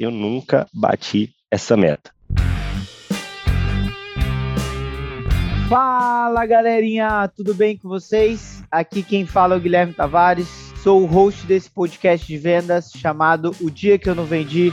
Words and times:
eu 0.00 0.10
nunca 0.10 0.66
bati 0.72 1.34
essa 1.50 1.76
meta. 1.76 2.10
Fala 5.68 6.46
galerinha, 6.46 7.30
tudo 7.36 7.54
bem 7.54 7.76
com 7.76 7.88
vocês? 7.88 8.64
Aqui 8.72 9.02
quem 9.02 9.26
fala 9.26 9.54
é 9.54 9.58
o 9.58 9.60
Guilherme 9.60 9.92
Tavares, 9.92 10.48
sou 10.82 11.02
o 11.02 11.06
host 11.06 11.46
desse 11.46 11.70
podcast 11.70 12.26
de 12.26 12.38
vendas 12.38 12.90
chamado 12.96 13.54
O 13.60 13.70
Dia 13.70 13.98
Que 13.98 14.08
Eu 14.08 14.14
Não 14.14 14.24
Vendi. 14.24 14.72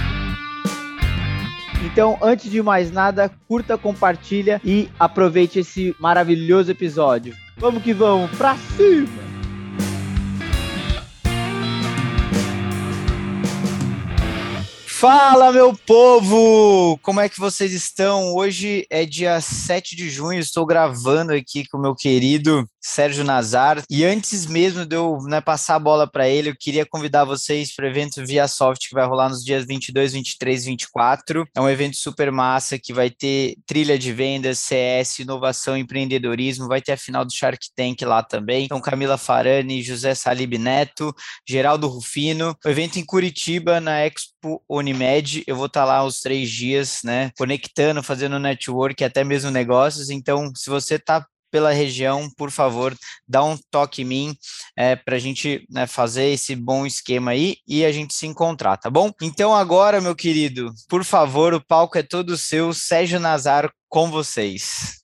Então, 1.83 2.17
antes 2.21 2.49
de 2.49 2.61
mais 2.61 2.91
nada, 2.91 3.31
curta, 3.47 3.77
compartilha 3.77 4.61
e 4.63 4.89
aproveite 4.99 5.59
esse 5.59 5.95
maravilhoso 5.99 6.71
episódio. 6.71 7.35
Vamos 7.57 7.81
que 7.83 7.93
vamos, 7.93 8.29
pra 8.37 8.55
cima! 8.55 9.30
Fala, 15.01 15.51
meu 15.51 15.73
povo! 15.75 16.95
Como 17.01 17.19
é 17.19 17.27
que 17.27 17.39
vocês 17.39 17.73
estão? 17.73 18.35
Hoje 18.35 18.85
é 18.87 19.03
dia 19.03 19.41
7 19.41 19.95
de 19.95 20.07
junho, 20.11 20.39
estou 20.39 20.63
gravando 20.63 21.33
aqui 21.33 21.67
com 21.67 21.79
o 21.79 21.81
meu 21.81 21.95
querido 21.95 22.69
Sérgio 22.79 23.23
Nazar. 23.23 23.81
E 23.89 24.05
antes 24.05 24.45
mesmo 24.45 24.85
de 24.85 24.95
eu 24.95 25.17
né, 25.23 25.41
passar 25.41 25.77
a 25.77 25.79
bola 25.79 26.05
para 26.05 26.29
ele, 26.29 26.49
eu 26.49 26.55
queria 26.55 26.85
convidar 26.85 27.25
vocês 27.25 27.73
para 27.73 27.85
o 27.85 27.87
evento 27.87 28.23
Via 28.23 28.47
Soft 28.47 28.87
que 28.87 28.93
vai 28.93 29.07
rolar 29.07 29.29
nos 29.29 29.43
dias 29.43 29.65
22, 29.65 30.13
23 30.13 30.63
e 30.63 30.69
24. 30.69 31.47
É 31.55 31.59
um 31.61 31.69
evento 31.69 31.97
super 31.97 32.31
massa 32.31 32.77
que 32.77 32.93
vai 32.93 33.09
ter 33.09 33.55
trilha 33.65 33.97
de 33.97 34.13
vendas, 34.13 34.59
CS, 34.59 35.17
inovação, 35.17 35.75
empreendedorismo. 35.75 36.67
Vai 36.67 36.79
ter 36.79 36.91
a 36.91 36.97
final 36.97 37.25
do 37.25 37.33
Shark 37.33 37.67
Tank 37.75 38.03
lá 38.03 38.21
também. 38.21 38.65
Então, 38.65 38.79
Camila 38.79 39.17
Farani, 39.17 39.81
José 39.81 40.13
Salib 40.13 40.59
Neto, 40.59 41.11
Geraldo 41.47 41.87
Rufino. 41.87 42.55
O 42.63 42.69
evento 42.69 42.99
em 42.99 43.05
Curitiba, 43.05 43.79
na 43.79 44.05
Expo 44.05 44.61
Unimed. 44.91 45.43
Eu 45.47 45.55
vou 45.55 45.65
estar 45.65 45.81
tá 45.81 45.85
lá 45.85 46.03
os 46.03 46.21
três 46.21 46.49
dias, 46.49 46.99
né? 47.03 47.31
Conectando, 47.37 48.03
fazendo 48.03 48.39
network, 48.39 49.03
até 49.03 49.23
mesmo 49.23 49.49
negócios. 49.49 50.09
Então, 50.09 50.51
se 50.55 50.69
você 50.69 50.95
está 50.95 51.25
pela 51.51 51.71
região, 51.71 52.29
por 52.37 52.49
favor, 52.49 52.95
dá 53.27 53.43
um 53.43 53.57
toque 53.69 54.01
em 54.03 54.05
mim 54.05 54.35
é, 54.77 54.95
para 54.95 55.17
a 55.17 55.19
gente 55.19 55.65
né, 55.69 55.85
fazer 55.85 56.27
esse 56.27 56.55
bom 56.55 56.85
esquema 56.85 57.31
aí 57.31 57.57
e 57.67 57.83
a 57.83 57.91
gente 57.91 58.13
se 58.13 58.25
encontrar, 58.25 58.77
tá 58.77 58.89
bom? 58.89 59.11
Então 59.21 59.53
agora, 59.53 59.99
meu 59.99 60.15
querido, 60.15 60.71
por 60.87 61.03
favor, 61.03 61.53
o 61.53 61.63
palco 61.63 61.97
é 61.97 62.03
todo 62.03 62.37
seu, 62.37 62.73
Sérgio 62.73 63.19
Nazar 63.19 63.69
com 63.89 64.09
vocês. 64.09 65.01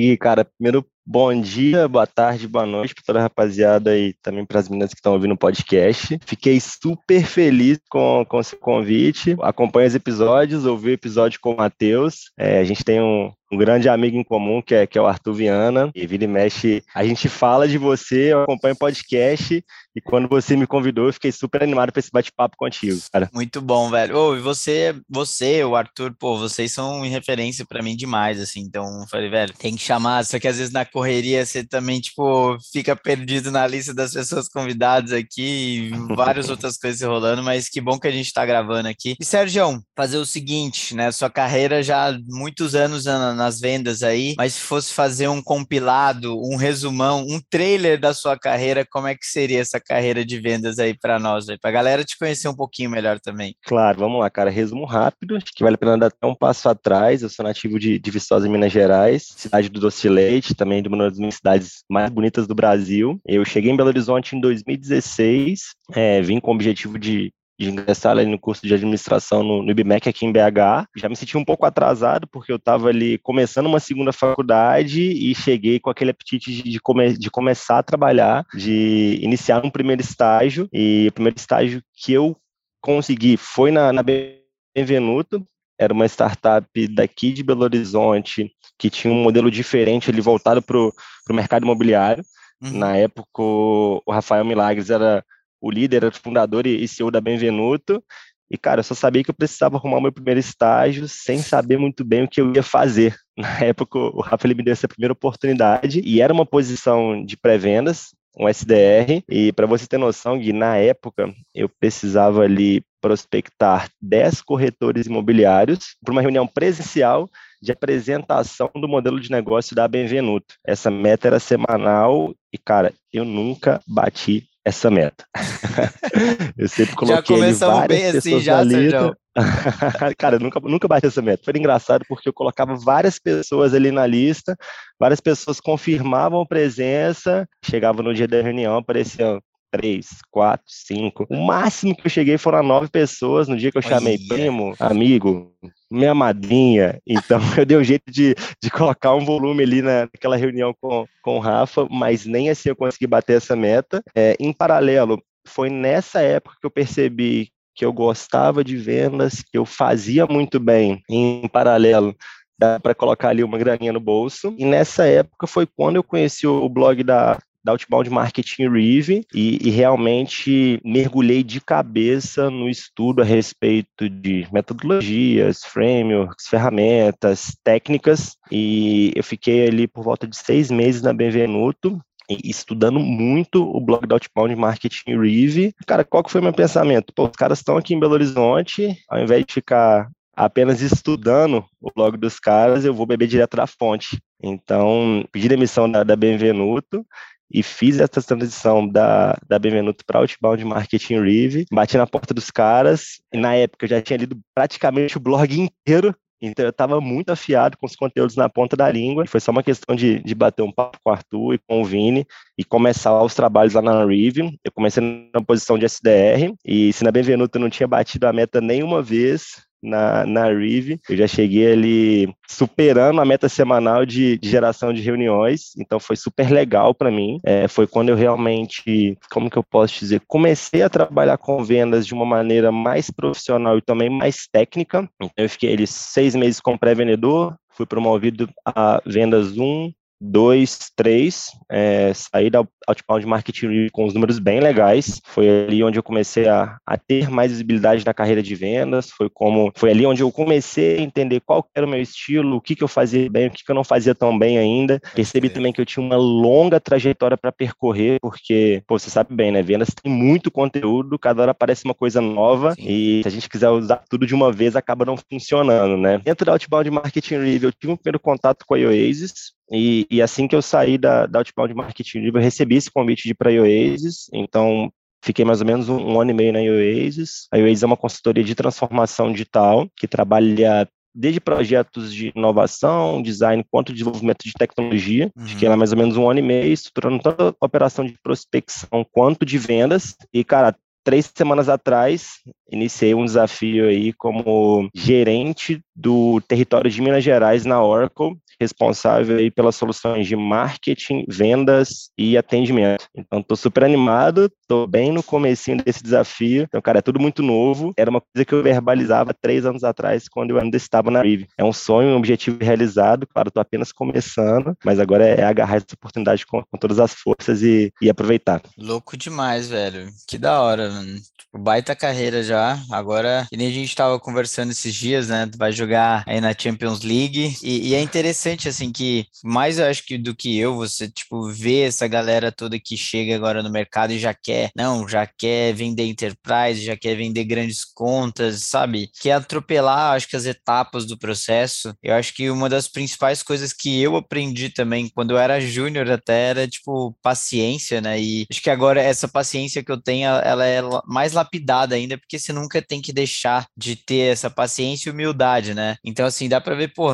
Gui, 0.00 0.16
cara. 0.16 0.44
Primeiro, 0.44 0.84
bom 1.06 1.38
dia, 1.38 1.86
boa 1.86 2.06
tarde, 2.06 2.48
boa 2.48 2.64
noite 2.64 2.94
para 2.94 3.04
toda 3.04 3.18
a 3.18 3.22
rapaziada 3.22 3.96
e 3.96 4.14
também 4.22 4.44
para 4.44 4.60
as 4.60 4.68
meninas 4.68 4.90
que 4.90 4.96
estão 4.96 5.12
ouvindo 5.12 5.34
o 5.34 5.38
podcast. 5.38 6.18
Fiquei 6.24 6.58
super 6.60 7.24
feliz 7.24 7.78
com, 7.90 8.24
com 8.28 8.40
esse 8.40 8.56
convite. 8.56 9.36
Acompanhe 9.40 9.88
os 9.88 9.94
episódios, 9.94 10.64
ouvi 10.64 10.90
o 10.90 10.94
episódio 10.94 11.38
com 11.40 11.52
o 11.52 11.56
Matheus. 11.56 12.30
É, 12.38 12.58
a 12.58 12.64
gente 12.64 12.82
tem 12.82 13.00
um, 13.00 13.30
um 13.52 13.56
grande 13.56 13.88
amigo 13.88 14.16
em 14.16 14.24
comum, 14.24 14.60
que 14.60 14.74
é, 14.74 14.86
que 14.86 14.98
é 14.98 15.00
o 15.00 15.06
Arthur 15.06 15.34
Viana. 15.34 15.90
E 15.94 16.06
vira 16.06 16.24
e 16.24 16.26
mexe, 16.26 16.82
a 16.94 17.04
gente 17.04 17.28
fala 17.28 17.68
de 17.68 17.78
você, 17.78 18.32
eu 18.32 18.42
acompanho 18.42 18.74
o 18.74 18.78
podcast. 18.78 19.64
E 19.96 20.00
quando 20.00 20.28
você 20.28 20.56
me 20.56 20.66
convidou, 20.66 21.06
eu 21.06 21.12
fiquei 21.12 21.30
super 21.30 21.62
animado 21.62 21.92
para 21.92 22.00
esse 22.00 22.10
bate-papo 22.10 22.56
contigo, 22.56 22.98
cara. 23.12 23.30
Muito 23.32 23.60
bom, 23.60 23.88
velho. 23.90 24.18
Oh, 24.18 24.36
e 24.36 24.40
você, 24.40 24.94
você, 25.08 25.62
o 25.62 25.76
Arthur, 25.76 26.12
pô, 26.18 26.36
vocês 26.36 26.72
são 26.72 27.02
referência 27.02 27.64
para 27.64 27.82
mim 27.82 27.96
demais, 27.96 28.40
assim. 28.40 28.60
Então, 28.60 29.06
falei, 29.08 29.30
velho, 29.30 29.54
tem 29.56 29.76
que 29.76 29.82
chamar. 29.82 30.24
Só 30.24 30.38
que 30.38 30.48
às 30.48 30.58
vezes 30.58 30.72
na 30.72 30.84
correria 30.94 31.44
você 31.44 31.64
também, 31.64 32.00
tipo, 32.00 32.56
fica 32.72 32.94
perdido 32.94 33.50
na 33.50 33.66
lista 33.66 33.92
das 33.92 34.12
pessoas 34.12 34.48
convidadas 34.48 35.10
aqui 35.10 35.90
e 35.90 35.90
várias 36.14 36.48
outras 36.48 36.78
coisas 36.78 37.02
rolando. 37.02 37.42
Mas 37.42 37.68
que 37.68 37.80
bom 37.80 37.98
que 37.98 38.06
a 38.06 38.12
gente 38.12 38.32
tá 38.32 38.46
gravando 38.46 38.88
aqui. 38.88 39.16
E, 39.20 39.24
Sérgio, 39.24 39.82
fazer 39.96 40.18
o 40.18 40.24
seguinte, 40.24 40.94
né? 40.94 41.10
Sua 41.10 41.28
carreira 41.28 41.82
já 41.82 42.08
há 42.08 42.18
muitos 42.28 42.76
anos 42.76 43.06
na, 43.06 43.34
nas 43.34 43.60
vendas 43.60 44.04
aí, 44.04 44.34
mas 44.38 44.54
se 44.54 44.60
fosse 44.60 44.92
fazer 44.92 45.26
um 45.26 45.42
compilado, 45.42 46.40
um 46.40 46.54
resumão, 46.54 47.26
um 47.28 47.40
trailer 47.50 47.98
da 47.98 48.14
sua 48.14 48.38
carreira, 48.38 48.86
como 48.88 49.08
é 49.08 49.16
que 49.16 49.26
seria 49.26 49.60
essa 49.60 49.80
carreira 49.80 50.24
de 50.24 50.38
vendas 50.38 50.78
aí 50.78 50.96
para 50.96 51.18
nós, 51.18 51.46
para 51.60 51.70
a 51.70 51.72
galera 51.72 52.04
te 52.04 52.16
conhecer 52.16 52.46
um 52.46 52.54
pouquinho 52.54 52.90
melhor 52.90 53.18
também? 53.18 53.56
Claro, 53.64 53.98
vamos 53.98 54.20
lá, 54.20 54.30
cara. 54.30 54.48
Resumo 54.48 54.84
rápido, 54.84 55.36
acho 55.36 55.46
que 55.52 55.64
vale 55.64 55.74
a 55.74 55.78
pena 55.78 55.98
dar 55.98 56.06
até 56.06 56.24
um 56.24 56.36
passo 56.36 56.68
atrás. 56.68 57.22
Eu 57.22 57.28
sou 57.28 57.44
nativo 57.44 57.80
de, 57.80 57.98
de 57.98 58.10
Viçosa, 58.12 58.48
Minas 58.48 58.72
Gerais, 58.72 59.34
cidade 59.36 59.68
do 59.68 59.80
Doce 59.80 60.08
Leite, 60.08 60.54
também 60.54 60.83
uma 60.88 61.08
das 61.08 61.18
minhas 61.18 61.36
cidades 61.36 61.84
mais 61.88 62.10
bonitas 62.10 62.46
do 62.46 62.54
Brasil. 62.54 63.20
Eu 63.26 63.44
cheguei 63.44 63.70
em 63.70 63.76
Belo 63.76 63.88
Horizonte 63.88 64.36
em 64.36 64.40
2016, 64.40 65.74
é, 65.92 66.20
vim 66.22 66.40
com 66.40 66.50
o 66.50 66.54
objetivo 66.54 66.98
de 66.98 67.32
de 67.58 67.70
ingressar 67.70 68.12
ali 68.12 68.26
no 68.26 68.38
curso 68.38 68.66
de 68.66 68.74
administração 68.74 69.42
no, 69.42 69.62
no 69.62 69.70
IBMEC 69.70 70.08
aqui 70.08 70.26
em 70.26 70.32
BH. 70.32 70.88
Já 70.96 71.08
me 71.08 71.16
senti 71.16 71.36
um 71.38 71.44
pouco 71.44 71.64
atrasado, 71.64 72.26
porque 72.26 72.50
eu 72.50 72.56
estava 72.56 72.88
ali 72.88 73.18
começando 73.18 73.66
uma 73.66 73.80
segunda 73.80 74.12
faculdade 74.12 75.00
e 75.00 75.34
cheguei 75.34 75.78
com 75.78 75.90
aquele 75.90 76.10
apetite 76.10 76.52
de, 76.52 76.62
de, 76.62 76.80
come, 76.80 77.16
de 77.16 77.30
começar 77.30 77.78
a 77.78 77.82
trabalhar, 77.82 78.44
de 78.54 79.18
iniciar 79.22 79.64
um 79.64 79.70
primeiro 79.70 80.02
estágio. 80.02 80.68
E 80.72 81.06
o 81.08 81.12
primeiro 81.12 81.38
estágio 81.38 81.82
que 81.94 82.12
eu 82.12 82.36
consegui 82.80 83.36
foi 83.36 83.70
na, 83.70 83.92
na 83.92 84.02
Benvenuto, 84.02 85.46
era 85.78 85.92
uma 85.92 86.06
startup 86.06 86.88
daqui 86.88 87.32
de 87.32 87.42
Belo 87.42 87.62
Horizonte 87.62 88.52
que 88.78 88.90
tinha 88.90 89.12
um 89.12 89.22
modelo 89.22 89.50
diferente 89.50 90.10
ali 90.10 90.20
voltado 90.20 90.60
para 90.60 90.76
o 90.78 90.92
mercado 91.30 91.64
imobiliário. 91.64 92.24
Uhum. 92.62 92.78
Na 92.78 92.96
época, 92.96 93.42
o 93.42 94.02
Rafael 94.10 94.44
Milagres 94.44 94.90
era 94.90 95.24
o 95.60 95.70
líder, 95.70 95.98
era 95.98 96.08
o 96.08 96.12
fundador 96.12 96.66
e 96.66 96.86
CEO 96.86 97.10
da 97.10 97.20
Benvenuto. 97.20 98.02
E, 98.50 98.58
cara, 98.58 98.80
eu 98.80 98.84
só 98.84 98.94
sabia 98.94 99.24
que 99.24 99.30
eu 99.30 99.34
precisava 99.34 99.76
arrumar 99.76 99.98
o 99.98 100.02
meu 100.02 100.12
primeiro 100.12 100.38
estágio 100.38 101.08
sem 101.08 101.38
saber 101.38 101.78
muito 101.78 102.04
bem 102.04 102.24
o 102.24 102.28
que 102.28 102.40
eu 102.40 102.52
ia 102.54 102.62
fazer. 102.62 103.16
Na 103.36 103.60
época, 103.60 103.98
o 103.98 104.20
Rafa 104.20 104.46
ele 104.46 104.54
me 104.54 104.62
deu 104.62 104.72
essa 104.72 104.86
primeira 104.86 105.12
oportunidade 105.12 106.00
e 106.04 106.20
era 106.20 106.32
uma 106.32 106.46
posição 106.46 107.24
de 107.24 107.36
pré-vendas, 107.36 108.14
um 108.38 108.48
SDR. 108.48 109.24
E 109.28 109.52
para 109.52 109.66
você 109.66 109.86
ter 109.86 109.98
noção, 109.98 110.38
Gui, 110.38 110.52
na 110.52 110.76
época 110.76 111.32
eu 111.54 111.68
precisava 111.68 112.42
ali 112.42 112.84
prospectar 113.04 113.90
10 114.00 114.40
corretores 114.40 115.06
imobiliários 115.06 115.94
para 116.02 116.10
uma 116.10 116.22
reunião 116.22 116.46
presencial 116.46 117.28
de 117.60 117.70
apresentação 117.70 118.70
do 118.74 118.88
modelo 118.88 119.20
de 119.20 119.30
negócio 119.30 119.76
da 119.76 119.86
Benvenuto. 119.86 120.54
Essa 120.66 120.90
meta 120.90 121.28
era 121.28 121.38
semanal 121.38 122.34
e, 122.50 122.56
cara, 122.56 122.94
eu 123.12 123.26
nunca 123.26 123.78
bati 123.86 124.48
essa 124.64 124.90
meta. 124.90 125.22
eu 126.56 126.66
sempre 126.66 126.96
coloquei 126.96 127.16
já 127.16 127.22
começamos 127.22 127.86
bem 127.86 128.06
assim, 128.06 128.40
já, 128.40 128.64
Sérgio. 128.66 129.14
Cara, 130.16 130.38
nunca, 130.38 130.58
nunca 130.60 130.88
bati 130.88 131.06
essa 131.06 131.20
meta. 131.20 131.44
Foi 131.44 131.52
engraçado 131.58 132.06
porque 132.08 132.26
eu 132.26 132.32
colocava 132.32 132.74
várias 132.74 133.18
pessoas 133.18 133.74
ali 133.74 133.90
na 133.90 134.06
lista, 134.06 134.56
várias 134.98 135.20
pessoas 135.20 135.60
confirmavam 135.60 136.46
presença, 136.46 137.46
chegava 137.62 138.02
no 138.02 138.14
dia 138.14 138.26
da 138.26 138.40
reunião, 138.40 138.78
apareciam 138.78 139.42
três, 139.74 140.06
quatro, 140.30 140.64
cinco. 140.68 141.26
O 141.28 141.44
máximo 141.44 141.96
que 141.96 142.06
eu 142.06 142.10
cheguei 142.10 142.38
foram 142.38 142.62
nove 142.62 142.88
pessoas 142.88 143.48
no 143.48 143.56
dia 143.56 143.72
que 143.72 143.78
eu 143.78 143.82
chamei 143.82 144.16
primo, 144.16 144.72
amigo, 144.78 145.52
minha 145.90 146.14
madrinha. 146.14 147.00
Então 147.04 147.40
eu 147.58 147.66
dei 147.66 147.76
um 147.76 147.82
jeito 147.82 148.04
de, 148.08 148.36
de 148.62 148.70
colocar 148.70 149.12
um 149.16 149.24
volume 149.24 149.64
ali 149.64 149.82
naquela 149.82 150.36
reunião 150.36 150.72
com, 150.80 151.06
com 151.20 151.38
o 151.38 151.40
Rafa, 151.40 151.88
mas 151.90 152.24
nem 152.24 152.50
assim 152.50 152.68
eu 152.68 152.76
consegui 152.76 153.08
bater 153.08 153.38
essa 153.38 153.56
meta. 153.56 154.00
É, 154.14 154.36
em 154.38 154.52
paralelo, 154.52 155.20
foi 155.44 155.68
nessa 155.68 156.20
época 156.20 156.56
que 156.60 156.66
eu 156.66 156.70
percebi 156.70 157.48
que 157.74 157.84
eu 157.84 157.92
gostava 157.92 158.62
de 158.62 158.76
vendas, 158.76 159.42
que 159.42 159.58
eu 159.58 159.64
fazia 159.64 160.24
muito 160.24 160.60
bem 160.60 161.02
em 161.10 161.48
paralelo 161.48 162.14
dá 162.56 162.78
para 162.78 162.94
colocar 162.94 163.30
ali 163.30 163.42
uma 163.42 163.58
graninha 163.58 163.92
no 163.92 163.98
bolso. 163.98 164.54
E 164.56 164.64
nessa 164.64 165.04
época 165.04 165.44
foi 165.44 165.66
quando 165.66 165.96
eu 165.96 166.04
conheci 166.04 166.46
o 166.46 166.68
blog 166.68 167.02
da 167.02 167.36
da 167.64 167.72
Outbound 167.72 168.10
Marketing 168.10 168.68
Reeve 168.68 169.24
e, 169.34 169.58
e, 169.66 169.70
realmente 169.70 170.78
mergulhei 170.84 171.42
de 171.42 171.60
cabeça 171.60 172.50
no 172.50 172.68
estudo 172.68 173.22
a 173.22 173.24
respeito 173.24 174.08
de 174.08 174.46
metodologias, 174.52 175.64
frameworks, 175.64 176.46
ferramentas, 176.46 177.56
técnicas 177.64 178.36
e 178.52 179.12
eu 179.16 179.24
fiquei 179.24 179.66
ali 179.66 179.88
por 179.88 180.04
volta 180.04 180.26
de 180.26 180.36
seis 180.36 180.70
meses 180.70 181.00
na 181.00 181.12
Benvenuto 181.12 181.98
estudando 182.42 182.98
muito 182.98 183.62
o 183.62 183.80
blog 183.80 184.06
da 184.06 184.14
Outbound 184.14 184.56
Marketing 184.56 185.18
Reeve. 185.18 185.74
Cara, 185.86 186.04
qual 186.04 186.22
que 186.22 186.30
foi 186.30 186.40
meu 186.40 186.52
pensamento? 186.52 187.12
Pô, 187.14 187.24
os 187.26 187.36
caras 187.36 187.58
estão 187.58 187.76
aqui 187.76 187.94
em 187.94 188.00
Belo 188.00 188.14
Horizonte, 188.14 188.96
ao 189.08 189.20
invés 189.20 189.44
de 189.44 189.52
ficar 189.52 190.08
apenas 190.36 190.80
estudando 190.80 191.64
o 191.80 191.92
blog 191.94 192.16
dos 192.16 192.40
caras, 192.40 192.84
eu 192.84 192.92
vou 192.92 193.06
beber 193.06 193.28
direto 193.28 193.56
da 193.56 193.66
fonte. 193.66 194.20
Então, 194.42 195.24
pedi 195.30 195.48
demissão 195.48 195.90
da, 195.90 196.02
da 196.02 196.16
Benvenuto 196.16 197.06
e 197.54 197.62
fiz 197.62 198.00
essa 198.00 198.20
transição 198.20 198.86
da, 198.86 199.38
da 199.48 199.58
Benvenuto 199.58 200.04
para 200.04 200.18
Outbound 200.18 200.64
Marketing 200.64 201.20
Rev, 201.20 201.64
bati 201.72 201.96
na 201.96 202.06
porta 202.06 202.34
dos 202.34 202.50
caras, 202.50 203.20
e 203.32 203.38
na 203.38 203.54
época 203.54 203.84
eu 203.84 203.90
já 203.90 204.02
tinha 204.02 204.16
lido 204.16 204.36
praticamente 204.52 205.16
o 205.16 205.20
blog 205.20 205.58
inteiro 205.58 206.12
então 206.46 206.64
eu 206.64 206.70
estava 206.70 207.00
muito 207.00 207.30
afiado 207.30 207.76
com 207.78 207.86
os 207.86 207.96
conteúdos 207.96 208.36
na 208.36 208.48
ponta 208.48 208.76
da 208.76 208.90
língua. 208.90 209.26
Foi 209.26 209.40
só 209.40 209.50
uma 209.50 209.62
questão 209.62 209.94
de, 209.96 210.22
de 210.22 210.34
bater 210.34 210.62
um 210.62 210.72
papo 210.72 210.98
com 211.02 211.10
o 211.10 211.12
Arthur 211.12 211.54
e 211.54 211.58
com 211.58 211.80
o 211.80 211.84
Vini 211.84 212.26
e 212.58 212.64
começar 212.64 213.22
os 213.22 213.34
trabalhos 213.34 213.74
lá 213.74 213.82
na 213.82 214.04
Review. 214.04 214.50
Eu 214.64 214.72
comecei 214.72 215.30
na 215.32 215.42
posição 215.42 215.78
de 215.78 215.86
SDR 215.86 216.52
e 216.64 216.92
se 216.92 217.04
na 217.04 217.10
Benvenuto 217.10 217.56
eu 217.56 217.62
não 217.62 217.70
tinha 217.70 217.88
batido 217.88 218.26
a 218.26 218.32
meta 218.32 218.60
nenhuma 218.60 219.02
vez, 219.02 219.64
na, 219.84 220.26
na 220.26 220.48
Rive. 220.48 220.98
Eu 221.08 221.16
já 221.16 221.26
cheguei 221.26 221.72
ali 221.72 222.34
superando 222.48 223.20
a 223.20 223.24
meta 223.24 223.48
semanal 223.48 224.04
de, 224.06 224.38
de 224.38 224.48
geração 224.48 224.92
de 224.92 225.02
reuniões, 225.02 225.72
então 225.78 226.00
foi 226.00 226.16
super 226.16 226.50
legal 226.50 226.94
para 226.94 227.10
mim. 227.10 227.40
É, 227.44 227.68
foi 227.68 227.86
quando 227.86 228.08
eu 228.08 228.16
realmente, 228.16 229.16
como 229.30 229.50
que 229.50 229.56
eu 229.56 229.62
posso 229.62 229.98
dizer, 230.00 230.22
comecei 230.26 230.82
a 230.82 230.88
trabalhar 230.88 231.38
com 231.38 231.62
vendas 231.62 232.06
de 232.06 232.14
uma 232.14 232.24
maneira 232.24 232.72
mais 232.72 233.10
profissional 233.10 233.78
e 233.78 233.82
também 233.82 234.08
mais 234.08 234.46
técnica. 234.50 235.08
Eu 235.36 235.48
fiquei 235.48 235.72
ali 235.72 235.86
seis 235.86 236.34
meses 236.34 236.60
como 236.60 236.78
pré-vendedor, 236.78 237.54
fui 237.70 237.86
promovido 237.86 238.48
a 238.64 239.02
vendas 239.04 239.56
1, 239.56 239.92
2, 240.20 240.92
3, 240.96 241.50
é, 241.70 242.12
saí 242.14 242.48
da 242.48 242.64
Outbound 242.86 243.26
Marketing 243.26 243.88
com 243.92 244.04
os 244.04 244.14
números 244.14 244.38
bem 244.38 244.60
legais. 244.60 245.20
Foi 245.24 245.48
ali 245.48 245.82
onde 245.82 245.98
eu 245.98 246.02
comecei 246.02 246.48
a, 246.48 246.78
a, 246.86 246.96
ter 246.96 247.30
mais 247.30 247.50
visibilidade 247.50 248.04
na 248.04 248.14
carreira 248.14 248.42
de 248.42 248.54
vendas. 248.54 249.10
Foi 249.10 249.28
como 249.28 249.72
foi 249.74 249.90
ali 249.90 250.06
onde 250.06 250.22
eu 250.22 250.30
comecei 250.30 250.98
a 250.98 251.00
entender 251.00 251.40
qual 251.40 251.66
era 251.74 251.86
o 251.86 251.88
meu 251.88 252.00
estilo, 252.00 252.56
o 252.56 252.60
que, 252.60 252.74
que 252.74 252.84
eu 252.84 252.88
fazia 252.88 253.28
bem, 253.30 253.48
o 253.48 253.50
que, 253.50 253.64
que 253.64 253.70
eu 253.70 253.74
não 253.74 253.84
fazia 253.84 254.14
tão 254.14 254.38
bem 254.38 254.58
ainda. 254.58 255.00
Percebi 255.14 255.48
também 255.48 255.72
que 255.72 255.80
eu 255.80 255.86
tinha 255.86 256.04
uma 256.04 256.16
longa 256.16 256.80
trajetória 256.80 257.36
para 257.36 257.52
percorrer, 257.52 258.18
porque, 258.20 258.82
pô, 258.86 258.98
você 258.98 259.10
sabe 259.10 259.34
bem, 259.34 259.52
né? 259.52 259.62
Vendas 259.62 259.94
tem 259.94 260.12
muito 260.12 260.50
conteúdo, 260.50 261.18
cada 261.18 261.42
hora 261.42 261.50
aparece 261.50 261.84
uma 261.84 261.94
coisa 261.94 262.20
nova 262.20 262.74
Sim. 262.74 262.86
e 262.86 263.22
se 263.22 263.28
a 263.28 263.30
gente 263.30 263.48
quiser 263.48 263.70
usar 263.70 264.02
tudo 264.08 264.26
de 264.26 264.34
uma 264.34 264.52
vez, 264.52 264.76
acaba 264.76 265.04
não 265.04 265.16
funcionando, 265.16 265.96
né? 265.96 266.18
Dentro 266.18 266.44
da 266.44 266.52
Outbound 266.52 266.90
Marketing 266.90 267.36
Review, 267.36 267.68
eu 267.68 267.72
tive 267.72 267.92
um 267.92 267.96
primeiro 267.96 268.20
contato 268.20 268.64
com 268.66 268.74
a 268.74 268.78
Oasis, 268.78 269.54
e, 269.70 270.06
e, 270.10 270.20
assim 270.20 270.46
que 270.46 270.54
eu 270.54 270.60
saí 270.60 270.98
da, 270.98 271.26
da 271.26 271.38
Outbound 271.38 271.74
Marketing 271.74 272.18
Review, 272.18 272.34
eu 272.36 272.42
recebi 272.42 272.73
esse 272.76 272.90
convite 272.90 273.24
de 273.24 273.30
ir 273.30 273.34
para 273.34 273.50
a 273.50 273.62
Oasis, 273.62 274.28
então 274.32 274.90
fiquei 275.24 275.44
mais 275.44 275.60
ou 275.60 275.66
menos 275.66 275.88
um, 275.88 275.96
um, 275.96 276.20
ano 276.20 276.30
e 276.30 276.34
meio 276.34 276.52
na 276.52 276.60
Oasis. 276.60 277.46
A 277.52 277.58
Oasis 277.58 277.82
é 277.82 277.86
uma 277.86 277.96
consultoria 277.96 278.44
de 278.44 278.54
transformação 278.54 279.32
digital 279.32 279.88
que 279.96 280.06
trabalha 280.06 280.88
desde 281.14 281.40
projetos 281.40 282.12
de 282.12 282.32
inovação, 282.34 283.22
design, 283.22 283.64
quanto 283.70 283.92
desenvolvimento 283.92 284.44
de 284.44 284.52
tecnologia. 284.52 285.30
Uhum. 285.36 285.46
Fiquei 285.46 285.68
lá 285.68 285.76
mais 285.76 285.92
ou 285.92 285.98
menos 285.98 286.16
um 286.16 286.28
ano 286.28 286.40
e 286.40 286.42
meio, 286.42 286.72
estruturando 286.72 287.22
toda 287.22 287.54
a 287.60 287.64
operação 287.64 288.04
de 288.04 288.16
prospecção 288.22 289.06
quanto 289.12 289.46
de 289.46 289.56
vendas. 289.56 290.16
E, 290.32 290.42
cara, 290.42 290.74
três 291.04 291.30
semanas 291.32 291.68
atrás, 291.68 292.40
iniciei 292.72 293.14
um 293.14 293.24
desafio 293.24 293.88
aí 293.88 294.12
como 294.14 294.88
gerente 294.94 295.80
do 295.94 296.40
território 296.48 296.90
de 296.90 297.00
Minas 297.00 297.22
Gerais 297.22 297.64
na 297.64 297.84
Oracle, 297.84 298.36
responsável 298.60 299.36
aí 299.38 299.50
pelas 299.50 299.76
soluções 299.76 300.26
de 300.26 300.36
marketing, 300.36 301.24
vendas 301.28 302.10
e 302.18 302.36
atendimento. 302.36 303.06
Então, 303.14 303.40
estou 303.40 303.56
super 303.56 303.84
animado, 303.84 304.50
estou 304.62 304.86
bem 304.86 305.12
no 305.12 305.22
comecinho 305.22 305.78
desse 305.82 306.02
desafio. 306.02 306.64
Então, 306.64 306.80
cara, 306.80 306.98
é 306.98 307.02
tudo 307.02 307.20
muito 307.20 307.42
novo. 307.42 307.92
Era 307.96 308.10
uma 308.10 308.20
coisa 308.20 308.44
que 308.44 308.52
eu 308.52 308.62
verbalizava 308.62 309.34
três 309.34 309.64
anos 309.64 309.84
atrás, 309.84 310.28
quando 310.28 310.50
eu 310.50 310.58
ainda 310.58 310.76
estava 310.76 311.10
na 311.10 311.22
Rive. 311.22 311.46
É 311.58 311.64
um 311.64 311.72
sonho, 311.72 312.10
um 312.10 312.16
objetivo 312.16 312.58
realizado. 312.60 313.26
Claro, 313.26 313.48
estou 313.48 313.60
apenas 313.60 313.92
começando, 313.92 314.76
mas 314.84 314.98
agora 314.98 315.26
é 315.26 315.44
agarrar 315.44 315.76
essa 315.76 315.94
oportunidade 315.94 316.46
com, 316.46 316.62
com 316.62 316.78
todas 316.78 316.98
as 316.98 317.12
forças 317.12 317.62
e, 317.62 317.92
e, 318.00 318.10
aproveitar. 318.10 318.62
Louco 318.78 319.16
demais, 319.16 319.68
velho. 319.68 320.08
Que 320.28 320.38
da 320.38 320.60
hora, 320.60 320.90
mano. 320.90 321.16
Tipo, 321.38 321.58
baita 321.58 321.94
carreira 321.94 322.42
já. 322.42 322.78
Agora, 322.90 323.46
que 323.48 323.56
nem 323.56 323.68
a 323.68 323.72
gente 323.72 323.88
estava 323.88 324.18
conversando 324.18 324.70
esses 324.70 324.94
dias, 324.94 325.28
né? 325.28 325.48
Vai 325.56 325.72
jogar 325.72 326.24
aí 326.26 326.40
na 326.40 326.54
Champions 326.56 327.02
League. 327.02 327.56
E, 327.62 327.90
e 327.90 327.94
é 327.94 328.00
interessante, 328.00 328.53
assim, 328.68 328.92
que 328.92 329.26
mais 329.44 329.78
eu 329.78 329.86
acho 329.86 330.04
que 330.04 330.18
do 330.18 330.34
que 330.34 330.58
eu, 330.58 330.74
você, 330.76 331.08
tipo, 331.08 331.48
vê 331.50 331.82
essa 331.82 332.06
galera 332.06 332.52
toda 332.52 332.78
que 332.78 332.96
chega 332.96 333.34
agora 333.34 333.62
no 333.62 333.70
mercado 333.70 334.12
e 334.12 334.18
já 334.18 334.34
quer, 334.34 334.70
não, 334.76 335.08
já 335.08 335.26
quer 335.26 335.72
vender 335.74 336.04
enterprise, 336.04 336.84
já 336.84 336.96
quer 336.96 337.16
vender 337.16 337.44
grandes 337.44 337.84
contas, 337.84 338.62
sabe? 338.64 339.10
Quer 339.20 339.32
atropelar, 339.32 340.14
acho 340.14 340.28
que 340.28 340.36
as 340.36 340.46
etapas 340.46 341.06
do 341.06 341.18
processo. 341.18 341.94
Eu 342.02 342.14
acho 342.14 342.34
que 342.34 342.50
uma 342.50 342.68
das 342.68 342.88
principais 342.88 343.42
coisas 343.42 343.72
que 343.72 344.00
eu 344.00 344.16
aprendi 344.16 344.70
também 344.70 345.08
quando 345.14 345.32
eu 345.32 345.38
era 345.38 345.60
júnior 345.60 346.10
até 346.10 346.50
era, 346.50 346.68
tipo, 346.68 347.16
paciência, 347.22 348.00
né? 348.00 348.20
E 348.20 348.46
acho 348.50 348.62
que 348.62 348.70
agora 348.70 349.00
essa 349.00 349.28
paciência 349.28 349.82
que 349.82 349.90
eu 349.92 350.00
tenho, 350.00 350.28
ela 350.28 350.66
é 350.66 350.80
mais 351.06 351.32
lapidada 351.32 351.94
ainda, 351.94 352.18
porque 352.18 352.38
você 352.38 352.52
nunca 352.52 352.80
tem 352.82 353.00
que 353.00 353.12
deixar 353.12 353.66
de 353.76 353.96
ter 353.96 354.32
essa 354.32 354.50
paciência 354.50 355.08
e 355.08 355.12
humildade, 355.12 355.74
né? 355.74 355.96
Então, 356.04 356.26
assim, 356.26 356.48
dá 356.48 356.60
para 356.60 356.74
ver, 356.74 356.92
pô, 356.94 357.10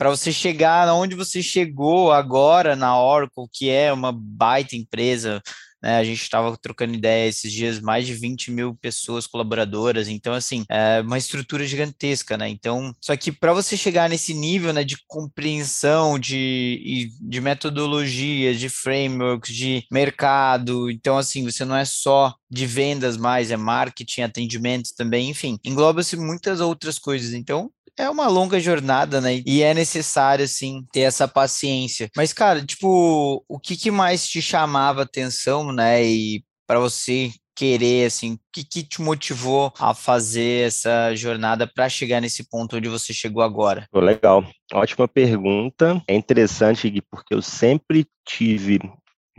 para 0.00 0.08
você 0.08 0.32
chegar 0.32 0.90
onde 0.94 1.14
você 1.14 1.42
chegou 1.42 2.10
agora 2.10 2.74
na 2.74 2.98
Oracle, 2.98 3.44
que 3.52 3.68
é 3.68 3.92
uma 3.92 4.10
baita 4.10 4.74
empresa, 4.74 5.42
né? 5.82 5.98
A 5.98 6.04
gente 6.04 6.22
estava 6.22 6.56
trocando 6.56 6.94
ideia 6.94 7.28
esses 7.28 7.52
dias, 7.52 7.80
mais 7.80 8.06
de 8.06 8.14
20 8.14 8.50
mil 8.50 8.74
pessoas 8.74 9.26
colaboradoras, 9.26 10.08
então, 10.08 10.32
assim, 10.32 10.64
é 10.70 11.02
uma 11.02 11.18
estrutura 11.18 11.66
gigantesca, 11.66 12.38
né? 12.38 12.48
Então, 12.48 12.94
só 12.98 13.14
que 13.14 13.30
para 13.30 13.52
você 13.52 13.76
chegar 13.76 14.08
nesse 14.08 14.32
nível, 14.32 14.72
né, 14.72 14.84
de 14.84 14.96
compreensão, 15.06 16.18
de, 16.18 17.10
de 17.20 17.40
metodologias, 17.42 18.58
de 18.58 18.70
frameworks, 18.70 19.54
de 19.54 19.84
mercado, 19.92 20.90
então, 20.90 21.18
assim, 21.18 21.44
você 21.44 21.62
não 21.62 21.76
é 21.76 21.84
só 21.84 22.34
de 22.50 22.66
vendas 22.66 23.18
mais, 23.18 23.50
é 23.50 23.56
marketing, 23.56 24.22
atendimento 24.22 24.90
também, 24.96 25.30
enfim, 25.30 25.58
engloba-se 25.64 26.16
muitas 26.16 26.58
outras 26.60 26.98
coisas. 26.98 27.32
Então, 27.32 27.70
é 28.00 28.10
uma 28.10 28.26
longa 28.28 28.58
jornada, 28.58 29.20
né? 29.20 29.42
E 29.46 29.62
é 29.62 29.74
necessário, 29.74 30.44
assim, 30.44 30.84
ter 30.92 31.00
essa 31.00 31.28
paciência. 31.28 32.08
Mas, 32.16 32.32
cara, 32.32 32.64
tipo, 32.64 33.44
o 33.48 33.58
que, 33.58 33.76
que 33.76 33.90
mais 33.90 34.26
te 34.26 34.40
chamava 34.40 35.02
atenção, 35.02 35.72
né? 35.72 36.04
E 36.04 36.42
para 36.66 36.78
você 36.78 37.30
querer, 37.60 38.06
assim, 38.06 38.34
o 38.34 38.38
que, 38.50 38.64
que 38.64 38.82
te 38.82 39.02
motivou 39.02 39.70
a 39.78 39.92
fazer 39.92 40.66
essa 40.66 41.14
jornada 41.14 41.66
para 41.66 41.90
chegar 41.90 42.18
nesse 42.18 42.48
ponto 42.48 42.76
onde 42.76 42.88
você 42.88 43.12
chegou 43.12 43.42
agora? 43.42 43.86
Legal, 43.92 44.42
ótima 44.72 45.06
pergunta. 45.06 46.02
É 46.08 46.14
interessante 46.14 46.90
porque 47.10 47.34
eu 47.34 47.42
sempre 47.42 48.06
tive 48.26 48.78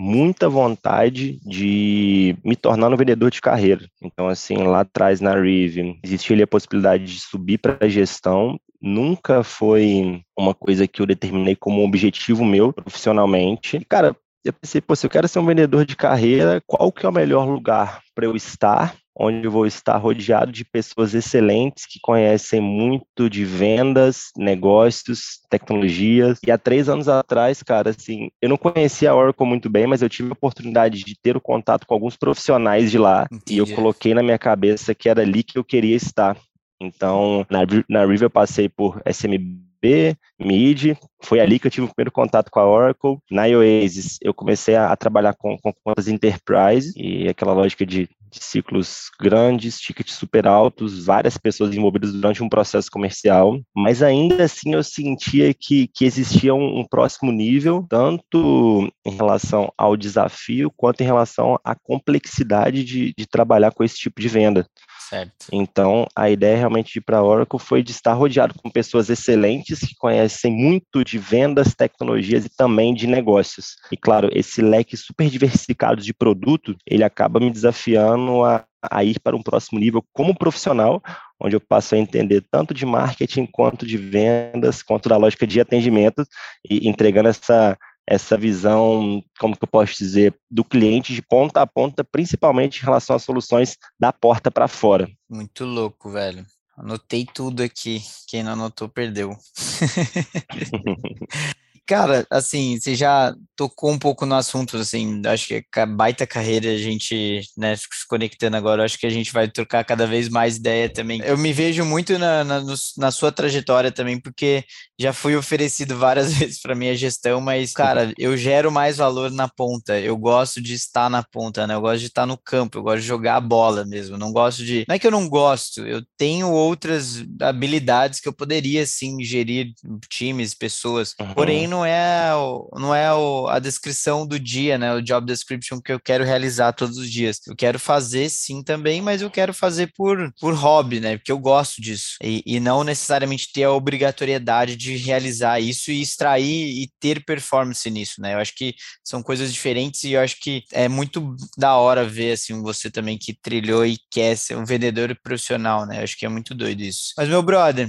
muita 0.01 0.49
vontade 0.49 1.39
de 1.45 2.35
me 2.43 2.55
tornar 2.55 2.91
um 2.91 2.97
vendedor 2.97 3.29
de 3.29 3.39
carreira. 3.39 3.87
Então, 4.01 4.27
assim, 4.27 4.57
lá 4.57 4.79
atrás 4.79 5.21
na 5.21 5.39
Rive, 5.39 5.99
existia 6.03 6.35
ali 6.35 6.41
a 6.41 6.47
possibilidade 6.47 7.05
de 7.05 7.19
subir 7.19 7.59
para 7.59 7.77
a 7.79 7.87
gestão. 7.87 8.59
Nunca 8.81 9.43
foi 9.43 10.23
uma 10.35 10.55
coisa 10.55 10.87
que 10.87 11.03
eu 11.03 11.05
determinei 11.05 11.55
como 11.55 11.81
um 11.81 11.85
objetivo 11.85 12.43
meu 12.43 12.73
profissionalmente. 12.73 13.77
E, 13.77 13.85
cara, 13.85 14.15
eu 14.43 14.51
pensei, 14.51 14.81
pô, 14.81 14.95
se 14.95 15.05
eu 15.05 15.09
quero 15.09 15.27
ser 15.27 15.37
um 15.37 15.45
vendedor 15.45 15.85
de 15.85 15.95
carreira, 15.95 16.59
qual 16.65 16.91
que 16.91 17.05
é 17.05 17.09
o 17.09 17.13
melhor 17.13 17.47
lugar 17.47 18.01
para 18.15 18.25
eu 18.25 18.35
estar 18.35 18.95
onde 19.15 19.45
eu 19.45 19.51
vou 19.51 19.65
estar 19.65 19.97
rodeado 19.97 20.51
de 20.51 20.63
pessoas 20.63 21.13
excelentes 21.13 21.85
que 21.85 21.99
conhecem 22.01 22.61
muito 22.61 23.29
de 23.29 23.43
vendas, 23.43 24.31
negócios, 24.37 25.39
tecnologias. 25.49 26.39
E 26.45 26.51
há 26.51 26.57
três 26.57 26.87
anos 26.87 27.07
atrás, 27.07 27.61
cara, 27.61 27.89
assim, 27.89 28.29
eu 28.41 28.49
não 28.49 28.57
conhecia 28.57 29.11
a 29.11 29.15
Oracle 29.15 29.45
muito 29.45 29.69
bem, 29.69 29.85
mas 29.85 30.01
eu 30.01 30.09
tive 30.09 30.29
a 30.29 30.33
oportunidade 30.33 31.03
de 31.03 31.15
ter 31.21 31.35
o 31.35 31.41
contato 31.41 31.85
com 31.85 31.93
alguns 31.93 32.15
profissionais 32.15 32.89
de 32.89 32.97
lá 32.97 33.27
Entendi. 33.31 33.55
e 33.55 33.57
eu 33.57 33.67
coloquei 33.75 34.13
na 34.13 34.23
minha 34.23 34.39
cabeça 34.39 34.95
que 34.95 35.09
era 35.09 35.21
ali 35.21 35.43
que 35.43 35.57
eu 35.57 35.63
queria 35.63 35.95
estar. 35.95 36.37
Então, 36.81 37.45
na, 37.49 37.59
na 37.87 38.05
River 38.05 38.23
eu 38.23 38.29
passei 38.29 38.67
por 38.67 39.01
SMB, 39.05 40.17
MID, 40.39 40.97
foi 41.21 41.39
ali 41.39 41.59
que 41.59 41.67
eu 41.67 41.71
tive 41.71 41.85
o 41.85 41.93
primeiro 41.93 42.11
contato 42.11 42.49
com 42.49 42.59
a 42.59 42.67
Oracle. 42.67 43.17
Na 43.29 43.43
Oasis, 43.43 44.17
eu 44.21 44.33
comecei 44.33 44.75
a, 44.75 44.91
a 44.91 44.95
trabalhar 44.95 45.35
com, 45.35 45.57
com 45.57 45.73
contas 45.83 46.07
enterprise 46.07 46.93
e 46.95 47.27
aquela 47.27 47.53
lógica 47.53 47.85
de, 47.85 48.09
de, 48.31 48.43
ciclos 48.43 49.09
grandes, 49.19 49.79
tickets 49.79 50.15
super 50.15 50.47
altos, 50.47 51.05
várias 51.05 51.37
pessoas 51.37 51.73
envolvidas 51.73 52.13
durante 52.13 52.43
um 52.43 52.49
processo 52.49 52.89
comercial, 52.89 53.59
mas 53.75 54.01
ainda 54.01 54.43
assim 54.43 54.73
eu 54.73 54.83
sentia 54.83 55.53
que, 55.53 55.87
que 55.93 56.05
existia 56.05 56.53
um, 56.53 56.79
um 56.79 56.85
próximo 56.87 57.31
nível, 57.31 57.85
tanto 57.89 58.91
em 59.05 59.15
relação 59.15 59.71
ao 59.77 59.95
desafio, 59.95 60.71
quanto 60.75 61.01
em 61.01 61.05
relação 61.05 61.59
à 61.63 61.75
complexidade 61.75 62.83
de, 62.83 63.13
de 63.17 63.27
trabalhar 63.27 63.71
com 63.71 63.83
esse 63.83 63.97
tipo 63.97 64.19
de 64.19 64.27
venda. 64.27 64.65
Certo. 65.11 65.47
Então, 65.51 66.07
a 66.15 66.29
ideia 66.29 66.55
realmente 66.55 66.93
de 66.93 66.99
ir 66.99 67.01
para 67.01 67.21
Oracle 67.21 67.59
foi 67.59 67.83
de 67.83 67.91
estar 67.91 68.13
rodeado 68.13 68.53
com 68.55 68.69
pessoas 68.69 69.09
excelentes 69.09 69.81
que 69.81 69.93
conhecem 69.95 70.53
muito 70.53 71.03
de 71.03 71.17
vendas, 71.17 71.75
tecnologias 71.75 72.45
e 72.45 72.49
também 72.49 72.93
de 72.93 73.07
negócios. 73.07 73.75
E 73.91 73.97
claro, 73.97 74.29
esse 74.31 74.61
leque 74.61 74.95
super 74.95 75.29
diversificado 75.29 76.01
de 76.01 76.13
produto, 76.13 76.77
ele 76.87 77.03
acaba 77.03 77.41
me 77.41 77.51
desafiando 77.51 78.45
a 78.45 78.63
a 78.89 79.03
ir 79.03 79.19
para 79.19 79.35
um 79.35 79.43
próximo 79.43 79.79
nível 79.79 80.03
como 80.11 80.35
profissional, 80.35 81.03
onde 81.39 81.55
eu 81.55 81.61
passo 81.61 81.93
a 81.93 81.99
entender 81.99 82.43
tanto 82.49 82.73
de 82.73 82.83
marketing 82.83 83.45
quanto 83.45 83.85
de 83.85 83.95
vendas, 83.95 84.81
quanto 84.81 85.07
da 85.07 85.17
lógica 85.17 85.45
de 85.45 85.61
atendimento 85.61 86.25
e 86.67 86.89
entregando 86.89 87.29
essa 87.29 87.77
essa 88.11 88.37
visão, 88.37 89.23
como 89.39 89.55
que 89.55 89.63
eu 89.63 89.69
posso 89.69 89.95
dizer, 89.97 90.35
do 90.49 90.65
cliente 90.65 91.13
de 91.13 91.21
ponta 91.21 91.61
a 91.61 91.67
ponta, 91.67 92.03
principalmente 92.03 92.79
em 92.79 92.83
relação 92.83 93.15
às 93.15 93.23
soluções 93.23 93.77
da 93.97 94.11
porta 94.11 94.51
para 94.51 94.67
fora. 94.67 95.09
Muito 95.29 95.63
louco, 95.63 96.11
velho. 96.11 96.45
Anotei 96.77 97.25
tudo 97.25 97.63
aqui. 97.63 98.01
Quem 98.27 98.43
não 98.43 98.51
anotou, 98.51 98.89
perdeu. 98.89 99.33
Cara, 101.87 102.25
assim, 102.29 102.79
você 102.79 102.95
já 102.95 103.35
tocou 103.53 103.91
um 103.91 103.99
pouco 103.99 104.25
no 104.25 104.35
assunto, 104.35 104.77
assim, 104.77 105.21
acho 105.25 105.47
que 105.47 105.65
a 105.75 105.85
baita 105.85 106.25
carreira, 106.25 106.69
a 106.69 106.77
gente, 106.77 107.41
né, 107.57 107.75
se 107.75 107.85
conectando 108.07 108.55
agora, 108.55 108.85
acho 108.85 108.97
que 108.97 109.05
a 109.05 109.09
gente 109.09 109.33
vai 109.33 109.49
trocar 109.49 109.83
cada 109.83 110.07
vez 110.07 110.29
mais 110.29 110.55
ideia 110.55 110.87
também. 110.87 111.19
Eu 111.21 111.37
me 111.37 111.51
vejo 111.51 111.83
muito 111.83 112.17
na, 112.17 112.45
na, 112.45 112.61
na 112.97 113.11
sua 113.11 113.31
trajetória 113.31 113.91
também, 113.91 114.17
porque 114.17 114.63
já 115.01 115.13
fui 115.13 115.35
oferecido 115.35 115.97
várias 115.97 116.33
vezes 116.35 116.61
para 116.61 116.75
minha 116.75 116.95
gestão, 116.95 117.41
mas, 117.41 117.73
cara, 117.73 118.13
eu 118.17 118.35
gero 118.37 118.71
mais 118.71 118.97
valor 118.97 119.31
na 119.31 119.47
ponta, 119.47 119.99
eu 119.99 120.17
gosto 120.17 120.61
de 120.61 120.73
estar 120.73 121.09
na 121.09 121.23
ponta, 121.23 121.65
né, 121.65 121.73
eu 121.73 121.81
gosto 121.81 121.99
de 121.99 122.07
estar 122.07 122.25
no 122.25 122.37
campo, 122.37 122.77
eu 122.77 122.83
gosto 122.83 123.01
de 123.01 123.07
jogar 123.07 123.35
a 123.35 123.41
bola 123.41 123.85
mesmo, 123.85 124.17
não 124.17 124.31
gosto 124.31 124.63
de, 124.63 124.85
não 124.87 124.95
é 124.95 124.99
que 124.99 125.07
eu 125.07 125.11
não 125.11 125.27
gosto, 125.27 125.85
eu 125.85 126.03
tenho 126.17 126.49
outras 126.51 127.23
habilidades 127.41 128.19
que 128.19 128.27
eu 128.27 128.33
poderia, 128.33 128.85
sim, 128.85 129.21
gerir 129.23 129.73
times, 130.09 130.53
pessoas, 130.53 131.15
uhum. 131.19 131.33
porém 131.33 131.67
não 131.67 131.85
é, 131.85 132.33
o, 132.35 132.69
não 132.73 132.93
é 132.93 133.13
o, 133.13 133.47
a 133.47 133.59
descrição 133.59 134.25
do 134.25 134.39
dia, 134.39 134.77
né? 134.77 134.93
O 134.93 135.01
job 135.01 135.25
description 135.25 135.79
que 135.81 135.91
eu 135.91 135.99
quero 135.99 136.23
realizar 136.23 136.73
todos 136.73 136.97
os 136.97 137.09
dias. 137.09 137.39
Eu 137.47 137.55
quero 137.55 137.79
fazer 137.79 138.29
sim 138.29 138.63
também, 138.63 139.01
mas 139.01 139.21
eu 139.21 139.29
quero 139.29 139.53
fazer 139.53 139.91
por, 139.95 140.31
por 140.39 140.53
hobby, 140.53 140.99
né? 140.99 141.17
Porque 141.17 141.31
eu 141.31 141.39
gosto 141.39 141.81
disso. 141.81 142.15
E, 142.23 142.43
e 142.45 142.59
não 142.59 142.83
necessariamente 142.83 143.51
ter 143.51 143.63
a 143.63 143.71
obrigatoriedade 143.71 144.75
de 144.75 144.90
realizar 144.97 145.59
isso 145.59 145.91
e 145.91 146.01
extrair 146.01 146.83
e 146.83 146.89
ter 146.99 147.23
performance 147.25 147.89
nisso, 147.89 148.21
né? 148.21 148.33
Eu 148.33 148.39
acho 148.39 148.55
que 148.55 148.75
são 149.03 149.21
coisas 149.21 149.53
diferentes 149.53 150.03
e 150.03 150.13
eu 150.13 150.21
acho 150.21 150.39
que 150.39 150.63
é 150.71 150.87
muito 150.87 151.35
da 151.57 151.75
hora 151.75 152.07
ver, 152.07 152.33
assim, 152.33 152.61
você 152.61 152.89
também 152.89 153.17
que 153.17 153.33
trilhou 153.33 153.85
e 153.85 153.97
quer 154.09 154.35
ser 154.37 154.55
um 154.55 154.65
vendedor 154.65 155.17
profissional, 155.23 155.85
né? 155.85 155.99
Eu 155.99 156.03
acho 156.03 156.17
que 156.17 156.25
é 156.25 156.29
muito 156.29 156.53
doido 156.53 156.81
isso. 156.81 157.13
Mas, 157.17 157.27
meu 157.27 157.41
brother, 157.41 157.87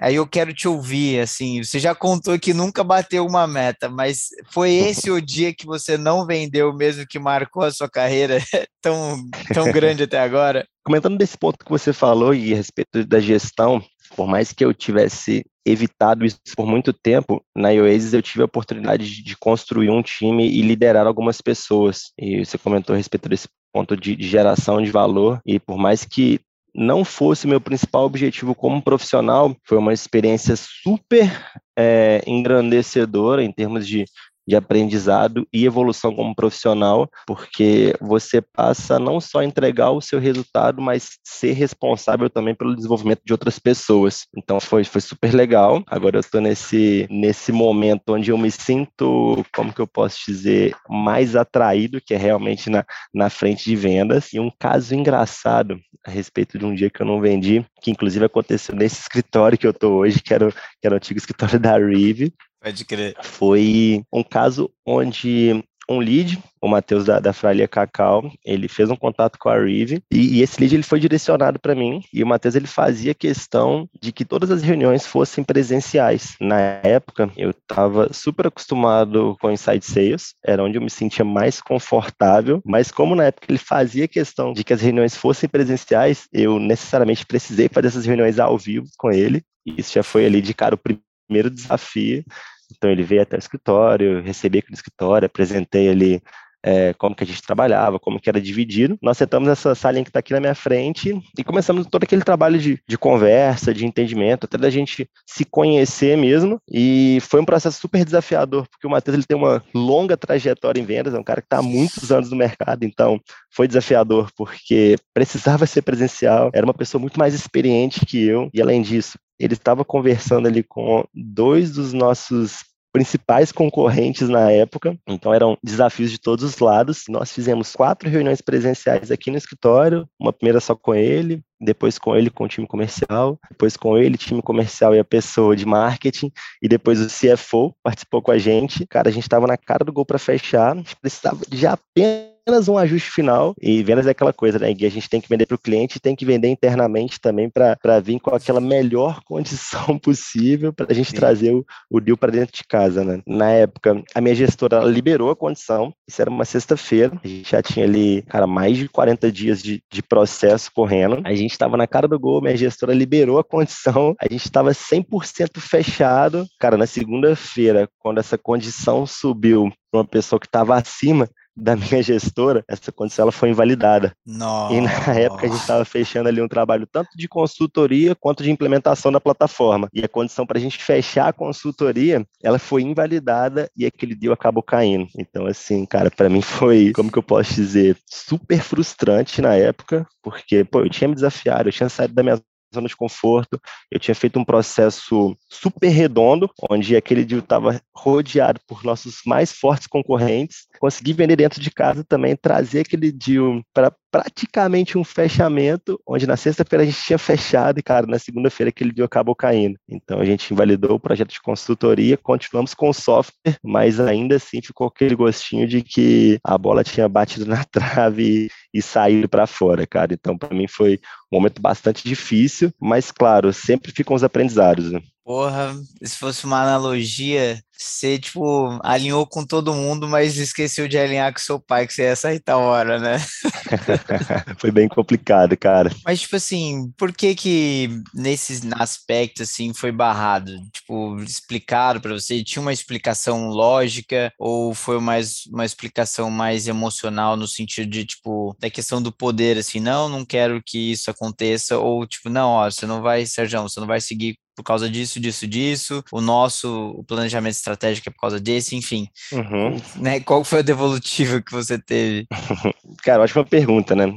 Aí 0.00 0.16
eu 0.16 0.26
quero 0.26 0.52
te 0.52 0.66
ouvir, 0.66 1.20
assim, 1.20 1.62
você 1.62 1.78
já 1.78 1.94
contou 1.94 2.38
que 2.38 2.52
nunca 2.52 2.82
bateu 2.82 3.24
uma 3.24 3.46
meta, 3.46 3.88
mas 3.88 4.26
foi 4.50 4.72
esse 4.72 5.08
o 5.08 5.20
dia 5.20 5.54
que 5.54 5.64
você 5.64 5.96
não 5.96 6.26
vendeu 6.26 6.72
mesmo 6.74 7.06
que 7.06 7.18
marcou 7.18 7.62
a 7.62 7.70
sua 7.70 7.88
carreira 7.88 8.38
tão, 8.82 9.16
tão 9.52 9.70
grande 9.70 10.02
até 10.02 10.18
agora? 10.18 10.66
Comentando 10.84 11.16
desse 11.16 11.38
ponto 11.38 11.64
que 11.64 11.70
você 11.70 11.92
falou 11.92 12.34
e 12.34 12.52
a 12.52 12.56
respeito 12.56 13.06
da 13.06 13.20
gestão, 13.20 13.80
por 14.16 14.26
mais 14.26 14.52
que 14.52 14.64
eu 14.64 14.72
tivesse 14.72 15.44
evitado 15.66 16.24
isso 16.24 16.38
por 16.54 16.66
muito 16.66 16.92
tempo, 16.92 17.42
na 17.56 17.70
Oasis 17.70 18.12
eu 18.12 18.22
tive 18.22 18.42
a 18.42 18.46
oportunidade 18.46 19.22
de 19.22 19.36
construir 19.36 19.90
um 19.90 20.02
time 20.02 20.46
e 20.46 20.60
liderar 20.60 21.06
algumas 21.06 21.40
pessoas. 21.40 22.12
E 22.18 22.44
você 22.44 22.58
comentou 22.58 22.94
a 22.94 22.96
respeito 22.96 23.28
desse 23.28 23.48
ponto 23.72 23.96
de, 23.96 24.14
de 24.14 24.28
geração 24.28 24.82
de 24.82 24.90
valor, 24.90 25.40
e 25.44 25.58
por 25.58 25.76
mais 25.78 26.04
que 26.04 26.40
não 26.74 27.04
fosse 27.04 27.46
meu 27.46 27.60
principal 27.60 28.04
objetivo 28.04 28.54
como 28.54 28.82
profissional, 28.82 29.56
foi 29.64 29.78
uma 29.78 29.92
experiência 29.92 30.54
super 30.56 31.30
é, 31.78 32.20
engrandecedora 32.26 33.42
em 33.44 33.52
termos 33.52 33.86
de 33.86 34.04
de 34.46 34.56
aprendizado 34.56 35.46
e 35.52 35.64
evolução 35.64 36.14
como 36.14 36.34
profissional, 36.34 37.08
porque 37.26 37.94
você 38.00 38.40
passa 38.40 38.98
não 38.98 39.20
só 39.20 39.38
a 39.40 39.44
entregar 39.44 39.90
o 39.90 40.00
seu 40.00 40.18
resultado, 40.18 40.80
mas 40.80 41.18
ser 41.24 41.52
responsável 41.52 42.28
também 42.28 42.54
pelo 42.54 42.74
desenvolvimento 42.74 43.22
de 43.24 43.32
outras 43.32 43.58
pessoas. 43.58 44.26
Então 44.36 44.60
foi, 44.60 44.84
foi 44.84 45.00
super 45.00 45.34
legal. 45.34 45.82
Agora 45.86 46.16
eu 46.16 46.20
estou 46.20 46.40
nesse, 46.40 47.06
nesse 47.10 47.52
momento 47.52 48.14
onde 48.14 48.30
eu 48.30 48.38
me 48.38 48.50
sinto, 48.50 49.44
como 49.54 49.72
que 49.72 49.80
eu 49.80 49.86
posso 49.86 50.18
dizer, 50.26 50.74
mais 50.88 51.34
atraído, 51.36 52.00
que 52.00 52.14
é 52.14 52.16
realmente 52.16 52.68
na, 52.68 52.84
na 53.12 53.30
frente 53.30 53.64
de 53.64 53.76
vendas. 53.76 54.32
E 54.32 54.40
um 54.40 54.50
caso 54.58 54.94
engraçado 54.94 55.78
a 56.06 56.10
respeito 56.10 56.58
de 56.58 56.64
um 56.64 56.74
dia 56.74 56.90
que 56.90 57.00
eu 57.00 57.06
não 57.06 57.20
vendi, 57.20 57.64
que 57.80 57.90
inclusive 57.90 58.24
aconteceu 58.24 58.74
nesse 58.74 59.00
escritório 59.00 59.56
que 59.56 59.66
eu 59.66 59.70
estou 59.70 59.94
hoje, 59.94 60.20
que 60.20 60.34
era, 60.34 60.50
que 60.50 60.86
era 60.86 60.94
o 60.94 60.96
antigo 60.96 61.18
escritório 61.18 61.58
da 61.58 61.78
Rive, 61.78 62.32
Pode 62.64 62.82
crer. 62.86 63.14
Foi 63.22 64.02
um 64.10 64.22
caso 64.22 64.70
onde 64.86 65.62
um 65.86 65.98
lead, 65.98 66.42
o 66.62 66.66
Matheus 66.66 67.04
da, 67.04 67.20
da 67.20 67.34
Cacau, 67.70 68.30
ele 68.42 68.68
fez 68.68 68.90
um 68.90 68.96
contato 68.96 69.38
com 69.38 69.50
a 69.50 69.58
Rive 69.62 70.02
e, 70.10 70.38
e 70.38 70.42
esse 70.42 70.58
lead 70.58 70.74
ele 70.74 70.82
foi 70.82 70.98
direcionado 70.98 71.58
para 71.58 71.74
mim 71.74 72.00
e 72.10 72.22
o 72.22 72.26
Matheus 72.26 72.54
ele 72.54 72.66
fazia 72.66 73.12
questão 73.12 73.86
de 74.00 74.12
que 74.12 74.24
todas 74.24 74.50
as 74.50 74.62
reuniões 74.62 75.06
fossem 75.06 75.44
presenciais. 75.44 76.36
Na 76.40 76.58
época, 76.58 77.30
eu 77.36 77.50
estava 77.50 78.10
super 78.14 78.46
acostumado 78.46 79.36
com 79.42 79.50
Inside 79.50 79.84
Sales, 79.84 80.34
era 80.42 80.64
onde 80.64 80.78
eu 80.78 80.82
me 80.82 80.88
sentia 80.88 81.22
mais 81.22 81.60
confortável, 81.60 82.62
mas 82.64 82.90
como 82.90 83.14
na 83.14 83.24
época 83.24 83.46
ele 83.50 83.58
fazia 83.58 84.08
questão 84.08 84.54
de 84.54 84.64
que 84.64 84.72
as 84.72 84.80
reuniões 84.80 85.14
fossem 85.14 85.50
presenciais, 85.50 86.26
eu 86.32 86.58
necessariamente 86.58 87.26
precisei 87.26 87.68
fazer 87.68 87.88
essas 87.88 88.06
reuniões 88.06 88.38
ao 88.38 88.56
vivo 88.56 88.86
com 88.96 89.10
ele. 89.10 89.42
Isso 89.66 89.92
já 89.92 90.02
foi 90.02 90.24
ali 90.24 90.40
de 90.40 90.54
cara 90.54 90.74
o 90.74 90.78
primeiro 90.78 91.50
desafio 91.50 92.24
então 92.70 92.90
ele 92.90 93.02
veio 93.02 93.22
até 93.22 93.36
o 93.36 93.38
escritório, 93.38 94.22
recebi 94.22 94.58
aqui 94.58 94.70
no 94.70 94.76
escritório, 94.76 95.26
apresentei 95.26 95.88
ali 95.88 96.22
é, 96.64 96.94
como 96.94 97.14
que 97.14 97.22
a 97.22 97.26
gente 97.26 97.42
trabalhava, 97.42 98.00
como 98.00 98.18
que 98.18 98.28
era 98.28 98.40
dividido. 98.40 98.98
Nós 99.02 99.18
sentamos 99.18 99.48
essa 99.48 99.74
salinha 99.74 100.02
que 100.02 100.08
está 100.08 100.20
aqui 100.20 100.32
na 100.32 100.40
minha 100.40 100.54
frente 100.54 101.20
e 101.38 101.44
começamos 101.44 101.86
todo 101.86 102.02
aquele 102.02 102.24
trabalho 102.24 102.58
de, 102.58 102.80
de 102.88 102.96
conversa, 102.96 103.74
de 103.74 103.84
entendimento, 103.84 104.44
até 104.44 104.56
da 104.56 104.70
gente 104.70 105.08
se 105.26 105.44
conhecer 105.44 106.16
mesmo. 106.16 106.58
E 106.72 107.18
foi 107.20 107.40
um 107.40 107.44
processo 107.44 107.78
super 107.78 108.02
desafiador, 108.02 108.66
porque 108.70 108.86
o 108.86 108.90
Matheus 108.90 109.14
ele 109.14 109.26
tem 109.26 109.36
uma 109.36 109.62
longa 109.74 110.16
trajetória 110.16 110.80
em 110.80 110.84
vendas, 110.84 111.12
é 111.12 111.18
um 111.18 111.24
cara 111.24 111.42
que 111.42 111.46
está 111.46 111.58
há 111.58 111.62
muitos 111.62 112.10
anos 112.10 112.30
no 112.30 112.36
mercado, 112.36 112.84
então 112.84 113.20
foi 113.50 113.68
desafiador 113.68 114.30
porque 114.34 114.96
precisava 115.12 115.66
ser 115.66 115.82
presencial, 115.82 116.50
era 116.54 116.64
uma 116.64 116.74
pessoa 116.74 117.00
muito 117.00 117.18
mais 117.18 117.34
experiente 117.34 118.06
que 118.06 118.24
eu, 118.24 118.48
e 118.54 118.62
além 118.62 118.80
disso, 118.80 119.18
ele 119.38 119.54
estava 119.54 119.84
conversando 119.84 120.48
ali 120.48 120.62
com 120.62 121.04
dois 121.14 121.72
dos 121.72 121.92
nossos 121.92 122.64
principais 122.94 123.50
concorrentes 123.50 124.28
na 124.28 124.52
época, 124.52 124.96
então 125.08 125.34
eram 125.34 125.58
desafios 125.60 126.12
de 126.12 126.18
todos 126.20 126.44
os 126.44 126.60
lados. 126.60 127.06
Nós 127.08 127.32
fizemos 127.32 127.74
quatro 127.74 128.08
reuniões 128.08 128.40
presenciais 128.40 129.10
aqui 129.10 129.32
no 129.32 129.36
escritório, 129.36 130.08
uma 130.16 130.32
primeira 130.32 130.60
só 130.60 130.76
com 130.76 130.94
ele, 130.94 131.42
depois 131.60 131.98
com 131.98 132.14
ele 132.14 132.30
com 132.30 132.44
o 132.44 132.48
time 132.48 132.68
comercial, 132.68 133.36
depois 133.50 133.76
com 133.76 133.98
ele, 133.98 134.16
time 134.16 134.40
comercial 134.40 134.94
e 134.94 135.00
a 135.00 135.04
pessoa 135.04 135.56
de 135.56 135.66
marketing, 135.66 136.30
e 136.62 136.68
depois 136.68 137.00
o 137.00 137.08
CFO 137.08 137.74
participou 137.82 138.22
com 138.22 138.30
a 138.30 138.38
gente. 138.38 138.86
Cara, 138.86 139.08
a 139.08 139.12
gente 139.12 139.24
estava 139.24 139.48
na 139.48 139.56
cara 139.56 139.84
do 139.84 139.92
gol 139.92 140.06
para 140.06 140.18
fechar, 140.18 140.72
a 140.72 140.76
gente 140.76 140.94
precisava 140.94 141.40
de 141.48 141.66
apenas 141.66 142.33
apenas 142.44 142.68
um 142.68 142.76
ajuste 142.76 143.10
final. 143.10 143.54
E 143.60 143.82
vendas 143.82 144.06
é 144.06 144.10
aquela 144.10 144.32
coisa, 144.32 144.58
né? 144.58 144.74
Que 144.74 144.84
a 144.84 144.90
gente 144.90 145.08
tem 145.08 145.20
que 145.20 145.28
vender 145.28 145.46
para 145.46 145.54
o 145.54 145.58
cliente 145.58 145.96
e 145.96 146.00
tem 146.00 146.14
que 146.14 146.26
vender 146.26 146.48
internamente 146.48 147.18
também 147.18 147.48
para 147.48 148.00
vir 148.00 148.20
com 148.20 148.34
aquela 148.34 148.60
melhor 148.60 149.20
condição 149.24 149.98
possível 149.98 150.72
para 150.72 150.86
a 150.90 150.94
gente 150.94 151.10
Sim. 151.10 151.16
trazer 151.16 151.54
o, 151.54 151.64
o 151.90 152.00
deal 152.00 152.16
para 152.16 152.32
dentro 152.32 152.54
de 152.54 152.64
casa, 152.64 153.02
né? 153.02 153.22
Na 153.26 153.50
época, 153.50 154.02
a 154.14 154.20
minha 154.20 154.34
gestora 154.34 154.84
liberou 154.84 155.30
a 155.30 155.36
condição. 155.36 155.92
Isso 156.06 156.20
era 156.20 156.30
uma 156.30 156.44
sexta-feira. 156.44 157.18
A 157.24 157.26
gente 157.26 157.50
já 157.50 157.62
tinha 157.62 157.86
ali, 157.86 158.22
cara, 158.22 158.46
mais 158.46 158.76
de 158.76 158.88
40 158.88 159.32
dias 159.32 159.62
de, 159.62 159.82
de 159.90 160.02
processo 160.02 160.70
correndo. 160.72 161.22
A 161.24 161.34
gente 161.34 161.52
estava 161.52 161.76
na 161.76 161.86
cara 161.86 162.06
do 162.06 162.20
gol, 162.20 162.42
minha 162.42 162.56
gestora 162.56 162.92
liberou 162.92 163.38
a 163.38 163.44
condição. 163.44 164.14
A 164.20 164.30
gente 164.30 164.44
estava 164.44 164.70
100% 164.70 165.58
fechado. 165.58 166.46
Cara, 166.60 166.76
na 166.76 166.86
segunda-feira, 166.86 167.88
quando 167.98 168.18
essa 168.18 168.36
condição 168.36 169.06
subiu 169.06 169.72
para 169.90 170.00
uma 170.00 170.06
pessoa 170.06 170.40
que 170.40 170.46
estava 170.46 170.76
acima, 170.76 171.28
da 171.56 171.76
minha 171.76 172.02
gestora, 172.02 172.64
essa 172.68 172.90
condição 172.90 173.24
ela 173.24 173.32
foi 173.32 173.50
invalidada. 173.50 174.14
Nossa. 174.26 174.74
E 174.74 174.80
na 174.80 175.14
época 175.18 175.46
a 175.46 175.48
gente 175.48 175.60
estava 175.60 175.84
fechando 175.84 176.28
ali 176.28 176.40
um 176.40 176.48
trabalho 176.48 176.86
tanto 176.86 177.10
de 177.16 177.28
consultoria 177.28 178.14
quanto 178.14 178.42
de 178.42 178.50
implementação 178.50 179.12
da 179.12 179.20
plataforma. 179.20 179.88
E 179.92 180.02
a 180.02 180.08
condição 180.08 180.46
para 180.46 180.58
a 180.58 180.60
gente 180.60 180.82
fechar 180.82 181.28
a 181.28 181.32
consultoria, 181.32 182.26
ela 182.42 182.58
foi 182.58 182.82
invalidada 182.82 183.70
e 183.76 183.86
aquele 183.86 184.14
deal 184.14 184.32
acabou 184.32 184.62
caindo. 184.62 185.06
Então, 185.18 185.46
assim, 185.46 185.86
cara, 185.86 186.10
para 186.10 186.28
mim 186.28 186.42
foi, 186.42 186.92
como 186.92 187.10
que 187.10 187.18
eu 187.18 187.22
posso 187.22 187.54
dizer, 187.54 187.96
super 188.06 188.60
frustrante 188.60 189.40
na 189.40 189.54
época, 189.54 190.06
porque, 190.22 190.64
pô, 190.64 190.80
eu 190.80 190.90
tinha 190.90 191.08
me 191.08 191.14
desafiado, 191.14 191.68
eu 191.68 191.72
tinha 191.72 191.88
saído 191.88 192.14
da 192.14 192.22
minha 192.22 192.40
zona 192.74 192.88
de 192.88 192.96
conforto. 192.96 193.60
Eu 193.90 193.98
tinha 193.98 194.14
feito 194.14 194.38
um 194.38 194.44
processo 194.44 195.36
super 195.48 195.88
redondo, 195.88 196.50
onde 196.70 196.96
aquele 196.96 197.24
deal 197.24 197.40
estava 197.40 197.80
rodeado 197.96 198.60
por 198.66 198.84
nossos 198.84 199.20
mais 199.26 199.52
fortes 199.52 199.86
concorrentes. 199.86 200.66
Consegui 200.78 201.12
vender 201.12 201.36
dentro 201.36 201.60
de 201.60 201.70
casa 201.70 202.04
também, 202.04 202.36
trazer 202.36 202.80
aquele 202.80 203.10
deal 203.10 203.62
para 203.72 203.94
praticamente 204.14 204.96
um 204.96 205.02
fechamento, 205.02 206.00
onde 206.06 206.24
na 206.24 206.36
sexta-feira 206.36 206.84
a 206.84 206.86
gente 206.86 207.02
tinha 207.02 207.18
fechado 207.18 207.80
e, 207.80 207.82
cara, 207.82 208.06
na 208.06 208.16
segunda-feira 208.16 208.68
aquele 208.68 208.92
dia 208.92 209.04
acabou 209.04 209.34
caindo. 209.34 209.76
Então 209.88 210.20
a 210.20 210.24
gente 210.24 210.54
invalidou 210.54 210.92
o 210.92 211.00
projeto 211.00 211.32
de 211.32 211.42
consultoria, 211.42 212.16
continuamos 212.16 212.74
com 212.74 212.90
o 212.90 212.94
software, 212.94 213.58
mas 213.60 213.98
ainda 213.98 214.36
assim 214.36 214.62
ficou 214.62 214.86
aquele 214.86 215.16
gostinho 215.16 215.66
de 215.66 215.82
que 215.82 216.38
a 216.44 216.56
bola 216.56 216.84
tinha 216.84 217.08
batido 217.08 217.44
na 217.44 217.64
trave 217.66 218.46
e, 218.72 218.78
e 218.78 218.80
saído 218.80 219.28
para 219.28 219.48
fora, 219.48 219.84
cara. 219.84 220.14
Então 220.14 220.38
para 220.38 220.54
mim 220.54 220.68
foi 220.68 221.00
um 221.32 221.38
momento 221.38 221.60
bastante 221.60 222.08
difícil, 222.08 222.70
mas 222.80 223.10
claro, 223.10 223.52
sempre 223.52 223.90
ficam 223.90 224.14
os 224.14 224.22
aprendizados. 224.22 224.92
Né? 224.92 225.00
Porra, 225.24 225.74
se 226.02 226.18
fosse 226.18 226.44
uma 226.44 226.62
analogia, 226.62 227.58
você, 227.76 228.18
tipo, 228.18 228.78
alinhou 228.82 229.26
com 229.26 229.44
todo 229.44 229.74
mundo, 229.74 230.06
mas 230.06 230.36
esqueceu 230.36 230.86
de 230.86 230.98
alinhar 230.98 231.32
com 231.32 231.38
seu 231.38 231.58
pai, 231.58 231.86
que 231.86 231.94
você 231.94 232.02
ia 232.02 232.16
sair 232.16 232.40
tal 232.40 232.60
hora, 232.60 232.98
né? 232.98 233.16
Foi 234.58 234.70
bem 234.70 234.86
complicado, 234.86 235.56
cara. 235.56 235.90
Mas, 236.04 236.20
tipo 236.20 236.36
assim, 236.36 236.92
por 236.96 237.12
que 237.12 237.34
que 237.34 237.88
nesse 238.14 238.68
aspecto, 238.74 239.42
assim, 239.42 239.72
foi 239.72 239.90
barrado? 239.90 240.52
Tipo, 240.72 241.18
explicado 241.20 242.00
para 242.00 242.12
você? 242.12 242.44
Tinha 242.44 242.62
uma 242.62 242.72
explicação 242.72 243.48
lógica 243.48 244.32
ou 244.38 244.74
foi 244.74 245.00
mais 245.00 245.46
uma 245.46 245.64
explicação 245.64 246.30
mais 246.30 246.68
emocional 246.68 247.36
no 247.36 247.48
sentido 247.48 247.90
de, 247.90 248.04
tipo, 248.04 248.54
da 248.60 248.70
questão 248.70 249.02
do 249.02 249.10
poder, 249.10 249.58
assim, 249.58 249.80
não, 249.80 250.08
não 250.08 250.24
quero 250.24 250.62
que 250.64 250.92
isso 250.92 251.10
aconteça, 251.10 251.78
ou, 251.78 252.06
tipo, 252.06 252.28
não, 252.28 252.50
ó, 252.50 252.70
você 252.70 252.86
não 252.86 253.02
vai, 253.02 253.26
Sérgio, 253.26 253.62
você 253.62 253.80
não 253.80 253.86
vai 253.86 254.00
seguir 254.00 254.36
por 254.54 254.62
causa 254.62 254.88
disso, 254.88 255.20
disso, 255.20 255.46
disso. 255.46 256.04
O 256.12 256.20
nosso 256.20 256.90
o 256.96 257.04
planejamento 257.04 257.54
estratégico 257.54 258.08
é 258.08 258.12
por 258.12 258.20
causa 258.20 258.40
desse, 258.40 258.76
enfim. 258.76 259.08
Uhum. 259.32 259.80
Né? 259.96 260.20
Qual 260.20 260.44
foi 260.44 260.60
a 260.60 260.62
devolutiva 260.62 261.40
que 261.40 261.52
você 261.52 261.78
teve? 261.78 262.26
Cara, 263.02 263.22
ótima 263.22 263.44
pergunta, 263.44 263.94
né? 263.94 264.12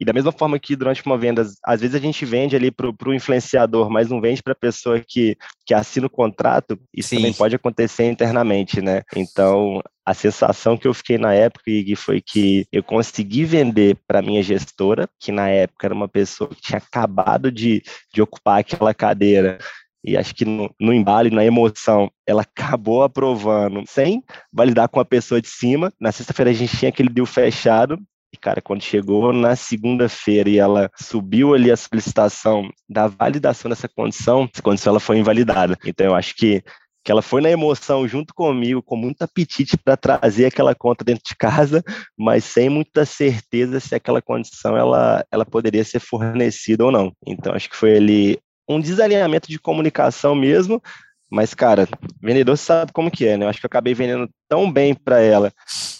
E 0.00 0.04
da 0.04 0.14
mesma 0.14 0.32
forma 0.32 0.58
que 0.58 0.74
durante 0.74 1.04
uma 1.04 1.18
venda, 1.18 1.46
às 1.62 1.80
vezes 1.82 1.94
a 1.94 1.98
gente 1.98 2.24
vende 2.24 2.56
ali 2.56 2.70
para 2.70 2.88
o 2.88 3.14
influenciador, 3.14 3.90
mas 3.90 4.08
não 4.08 4.18
vende 4.18 4.42
para 4.42 4.54
a 4.54 4.56
pessoa 4.56 4.98
que, 5.06 5.36
que 5.66 5.74
assina 5.74 6.06
o 6.06 6.10
contrato, 6.10 6.78
isso 6.96 7.10
Sim. 7.10 7.16
também 7.16 7.34
pode 7.34 7.54
acontecer 7.54 8.10
internamente, 8.10 8.80
né? 8.80 9.02
Então, 9.14 9.82
a 10.06 10.14
sensação 10.14 10.78
que 10.78 10.88
eu 10.88 10.94
fiquei 10.94 11.18
na 11.18 11.34
época 11.34 11.64
e 11.66 11.94
foi 11.94 12.22
que 12.22 12.66
eu 12.72 12.82
consegui 12.82 13.44
vender 13.44 13.98
para 14.08 14.22
minha 14.22 14.42
gestora, 14.42 15.06
que 15.20 15.30
na 15.30 15.50
época 15.50 15.86
era 15.86 15.94
uma 15.94 16.08
pessoa 16.08 16.48
que 16.48 16.62
tinha 16.62 16.78
acabado 16.78 17.52
de, 17.52 17.82
de 18.14 18.22
ocupar 18.22 18.60
aquela 18.60 18.94
cadeira 18.94 19.58
e 20.02 20.16
acho 20.16 20.34
que 20.34 20.44
no, 20.44 20.74
no 20.80 20.94
embalo 20.94 21.28
e 21.28 21.30
na 21.30 21.44
emoção, 21.44 22.10
ela 22.26 22.42
acabou 22.42 23.02
aprovando 23.02 23.84
sem 23.86 24.22
validar 24.52 24.88
com 24.88 24.98
a 24.98 25.04
pessoa 25.04 25.40
de 25.40 25.48
cima. 25.48 25.92
Na 26.00 26.10
sexta-feira 26.10 26.50
a 26.50 26.54
gente 26.54 26.76
tinha 26.76 26.88
aquele 26.88 27.10
deal 27.10 27.26
fechado, 27.26 27.98
e, 28.32 28.36
cara, 28.36 28.60
quando 28.60 28.82
chegou 28.82 29.32
na 29.32 29.56
segunda-feira 29.56 30.48
e 30.48 30.58
ela 30.58 30.90
subiu 30.96 31.54
ali 31.54 31.70
a 31.70 31.76
solicitação 31.76 32.70
da 32.88 33.06
validação 33.08 33.68
dessa 33.68 33.88
condição, 33.88 34.48
essa 34.52 34.62
condição 34.62 34.92
ela 34.92 35.00
foi 35.00 35.18
invalidada. 35.18 35.76
Então, 35.84 36.06
eu 36.06 36.14
acho 36.14 36.34
que 36.36 36.62
que 37.02 37.10
ela 37.10 37.22
foi 37.22 37.40
na 37.40 37.50
emoção 37.50 38.06
junto 38.06 38.34
comigo, 38.34 38.82
com 38.82 38.96
muito 38.96 39.22
apetite 39.22 39.76
para 39.76 39.96
trazer 39.96 40.46
aquela 40.46 40.74
conta 40.74 41.04
dentro 41.04 41.24
de 41.26 41.34
casa, 41.34 41.82
mas 42.16 42.44
sem 42.44 42.68
muita 42.68 43.06
certeza 43.06 43.80
se 43.80 43.94
aquela 43.94 44.20
condição 44.20 44.76
ela, 44.76 45.24
ela 45.30 45.46
poderia 45.46 45.82
ser 45.82 45.98
fornecida 45.98 46.84
ou 46.84 46.92
não. 46.92 47.12
Então, 47.26 47.54
acho 47.54 47.70
que 47.70 47.76
foi 47.76 47.96
ali 47.96 48.38
um 48.68 48.78
desalinhamento 48.78 49.48
de 49.48 49.58
comunicação 49.58 50.34
mesmo, 50.34 50.80
mas, 51.30 51.54
cara, 51.54 51.88
vendedor 52.20 52.56
sabe 52.56 52.92
como 52.92 53.10
que 53.10 53.26
é, 53.26 53.36
né? 53.36 53.44
Eu 53.44 53.48
acho 53.48 53.60
que 53.60 53.66
eu 53.66 53.68
acabei 53.68 53.94
vendendo 53.94 54.28
tão 54.48 54.70
bem 54.70 54.94
para 54.94 55.20
ela 55.20 55.52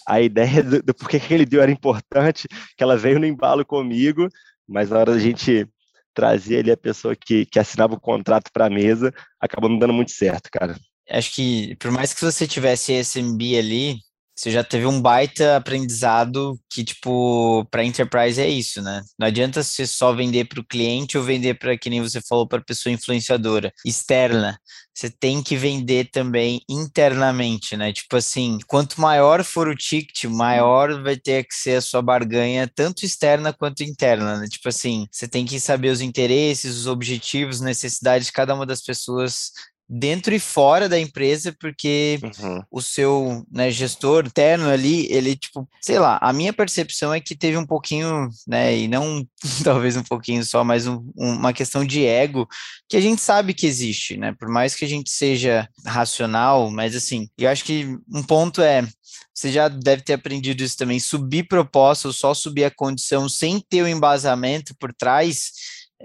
a 0.05 0.19
ideia 0.19 0.61
do, 0.61 0.83
do 0.83 0.93
porquê 0.93 1.19
que 1.19 1.25
aquele 1.25 1.45
deal 1.45 1.63
era 1.63 1.71
importante, 1.71 2.47
que 2.75 2.83
ela 2.83 2.97
veio 2.97 3.19
no 3.19 3.25
embalo 3.25 3.65
comigo, 3.65 4.27
mas 4.67 4.89
na 4.89 4.99
hora 4.99 5.13
da 5.13 5.19
gente 5.19 5.65
trazer 6.13 6.59
ali 6.59 6.71
a 6.71 6.77
pessoa 6.77 7.15
que, 7.15 7.45
que 7.45 7.59
assinava 7.59 7.93
o 7.93 7.99
contrato 7.99 8.51
para 8.51 8.65
a 8.65 8.69
mesa, 8.69 9.13
acabou 9.39 9.69
não 9.69 9.79
dando 9.79 9.93
muito 9.93 10.11
certo, 10.11 10.49
cara. 10.51 10.75
Acho 11.09 11.33
que, 11.33 11.75
por 11.77 11.91
mais 11.91 12.13
que 12.13 12.21
você 12.21 12.45
tivesse 12.47 12.93
SMB 12.93 13.57
ali, 13.57 13.97
você 14.41 14.49
já 14.49 14.63
teve 14.63 14.87
um 14.87 14.99
baita 14.99 15.55
aprendizado 15.55 16.59
que, 16.67 16.83
tipo, 16.83 17.63
para 17.69 17.83
enterprise 17.83 18.41
é 18.41 18.49
isso, 18.49 18.81
né? 18.81 19.03
Não 19.19 19.27
adianta 19.27 19.61
você 19.61 19.85
só 19.85 20.11
vender 20.13 20.45
para 20.45 20.59
o 20.59 20.65
cliente 20.65 21.15
ou 21.15 21.23
vender 21.23 21.59
para, 21.59 21.77
que 21.77 21.91
nem 21.91 22.01
você 22.01 22.19
falou, 22.21 22.47
para 22.47 22.59
pessoa 22.59 22.91
influenciadora 22.91 23.71
externa. 23.85 24.59
Você 24.95 25.11
tem 25.11 25.43
que 25.43 25.55
vender 25.55 26.09
também 26.11 26.59
internamente, 26.67 27.77
né? 27.77 27.93
Tipo 27.93 28.17
assim, 28.17 28.57
quanto 28.65 28.99
maior 28.99 29.43
for 29.43 29.67
o 29.67 29.75
ticket, 29.75 30.25
maior 30.25 31.03
vai 31.03 31.15
ter 31.15 31.43
que 31.43 31.53
ser 31.53 31.77
a 31.77 31.81
sua 31.81 32.01
barganha, 32.01 32.67
tanto 32.73 33.05
externa 33.05 33.53
quanto 33.53 33.83
interna, 33.83 34.37
né? 34.39 34.47
Tipo 34.49 34.69
assim, 34.69 35.07
você 35.11 35.27
tem 35.27 35.45
que 35.45 35.59
saber 35.59 35.89
os 35.89 36.01
interesses, 36.01 36.77
os 36.77 36.87
objetivos, 36.87 37.61
necessidades 37.61 38.27
de 38.27 38.33
cada 38.33 38.55
uma 38.55 38.65
das 38.65 38.81
pessoas 38.81 39.51
dentro 39.93 40.33
e 40.33 40.39
fora 40.39 40.87
da 40.87 40.97
empresa, 40.97 41.53
porque 41.59 42.17
uhum. 42.23 42.63
o 42.71 42.81
seu 42.81 43.45
né, 43.51 43.69
gestor 43.69 44.25
interno 44.25 44.69
ali, 44.69 45.05
ele, 45.11 45.35
tipo, 45.35 45.67
sei 45.81 45.99
lá, 45.99 46.17
a 46.21 46.31
minha 46.31 46.53
percepção 46.53 47.13
é 47.13 47.19
que 47.19 47.35
teve 47.35 47.57
um 47.57 47.65
pouquinho, 47.65 48.29
né, 48.47 48.77
e 48.77 48.87
não 48.87 49.27
talvez 49.65 49.97
um 49.97 50.03
pouquinho 50.03 50.45
só, 50.45 50.63
mas 50.63 50.87
um, 50.87 51.03
uma 51.13 51.51
questão 51.51 51.83
de 51.83 52.05
ego 52.05 52.47
que 52.87 52.95
a 52.95 53.01
gente 53.01 53.21
sabe 53.21 53.53
que 53.53 53.67
existe, 53.67 54.15
né, 54.15 54.33
por 54.39 54.47
mais 54.47 54.75
que 54.75 54.85
a 54.85 54.87
gente 54.87 55.09
seja 55.09 55.67
racional, 55.85 56.71
mas 56.71 56.95
assim, 56.95 57.27
eu 57.37 57.49
acho 57.49 57.65
que 57.65 57.85
um 58.13 58.23
ponto 58.23 58.61
é, 58.61 58.87
você 59.33 59.51
já 59.51 59.67
deve 59.67 60.03
ter 60.03 60.13
aprendido 60.13 60.63
isso 60.63 60.77
também, 60.77 61.01
subir 61.01 61.49
proposta 61.49 62.07
ou 62.07 62.13
só 62.13 62.33
subir 62.33 62.63
a 62.63 62.71
condição 62.71 63.27
sem 63.27 63.59
ter 63.59 63.81
o 63.83 63.87
embasamento 63.89 64.73
por 64.79 64.93
trás, 64.93 65.51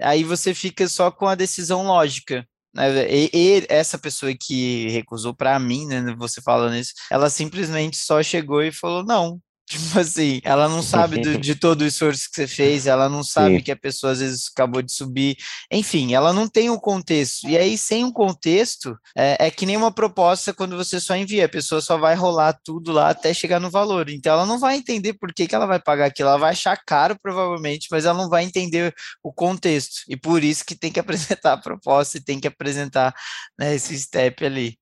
aí 0.01 0.25
você 0.25 0.53
fica 0.53 0.89
só 0.89 1.09
com 1.09 1.25
a 1.25 1.35
decisão 1.35 1.87
lógica, 1.87 2.45
né? 2.77 3.11
E, 3.11 3.29
e, 3.33 3.65
essa 3.67 3.97
pessoa 3.97 4.31
que 4.39 4.87
recusou 4.89 5.35
para 5.35 5.57
mim, 5.59 5.87
né, 5.87 6.15
você 6.15 6.41
falando 6.41 6.75
isso, 6.75 6.93
ela 7.11 7.29
simplesmente 7.29 7.97
só 7.97 8.21
chegou 8.21 8.61
e 8.61 8.71
falou: 8.71 9.03
não, 9.03 9.41
Tipo 9.67 9.99
assim, 9.99 10.39
ela 10.45 10.69
não 10.69 10.81
sabe 10.81 11.19
do, 11.19 11.37
de 11.37 11.53
todo 11.53 11.81
o 11.81 11.85
esforço 11.85 12.29
que 12.29 12.35
você 12.35 12.47
fez, 12.47 12.87
ela 12.87 13.09
não 13.09 13.21
sabe 13.21 13.57
Sim. 13.57 13.63
que 13.63 13.71
a 13.71 13.75
pessoa 13.75 14.13
às 14.13 14.19
vezes 14.19 14.49
acabou 14.49 14.81
de 14.81 14.93
subir, 14.93 15.35
enfim, 15.69 16.13
ela 16.13 16.31
não 16.31 16.47
tem 16.47 16.69
o 16.69 16.75
um 16.75 16.79
contexto. 16.79 17.45
E 17.49 17.57
aí, 17.57 17.77
sem 17.77 18.05
um 18.05 18.11
contexto, 18.11 18.97
é, 19.13 19.47
é, 19.47 19.51
que 19.51 19.65
nem 19.65 19.75
uma 19.75 19.91
proposta 19.91 20.53
quando 20.53 20.77
você 20.77 21.01
só 21.01 21.17
envia, 21.17 21.43
a 21.43 21.49
pessoa 21.49 21.81
só 21.81 21.97
vai 21.97 22.15
rolar 22.15 22.57
tudo 22.63 22.93
lá 22.93 23.09
até 23.09 23.33
chegar 23.33 23.59
no 23.59 23.69
valor. 23.69 24.09
Então, 24.09 24.31
ela 24.31 24.45
não 24.45 24.57
vai 24.57 24.77
entender 24.77 25.15
por 25.15 25.33
que, 25.33 25.45
que 25.45 25.53
ela 25.53 25.65
vai 25.65 25.81
pagar 25.81 26.05
aquilo, 26.05 26.29
ela 26.29 26.39
vai 26.39 26.51
achar 26.51 26.77
caro, 26.85 27.19
provavelmente, 27.21 27.89
mas 27.91 28.05
ela 28.05 28.17
não 28.17 28.29
vai 28.29 28.45
entender 28.45 28.95
o 29.21 29.33
contexto. 29.33 30.03
E 30.07 30.15
por 30.15 30.45
isso 30.45 30.63
que 30.63 30.75
tem 30.75 30.93
que 30.93 30.99
apresentar 31.01 31.51
a 31.51 31.57
proposta 31.57 32.17
e 32.17 32.23
tem 32.23 32.39
que 32.39 32.47
apresentar 32.47 33.13
né, 33.59 33.75
esse 33.75 33.99
step 33.99 34.45
ali. 34.45 34.77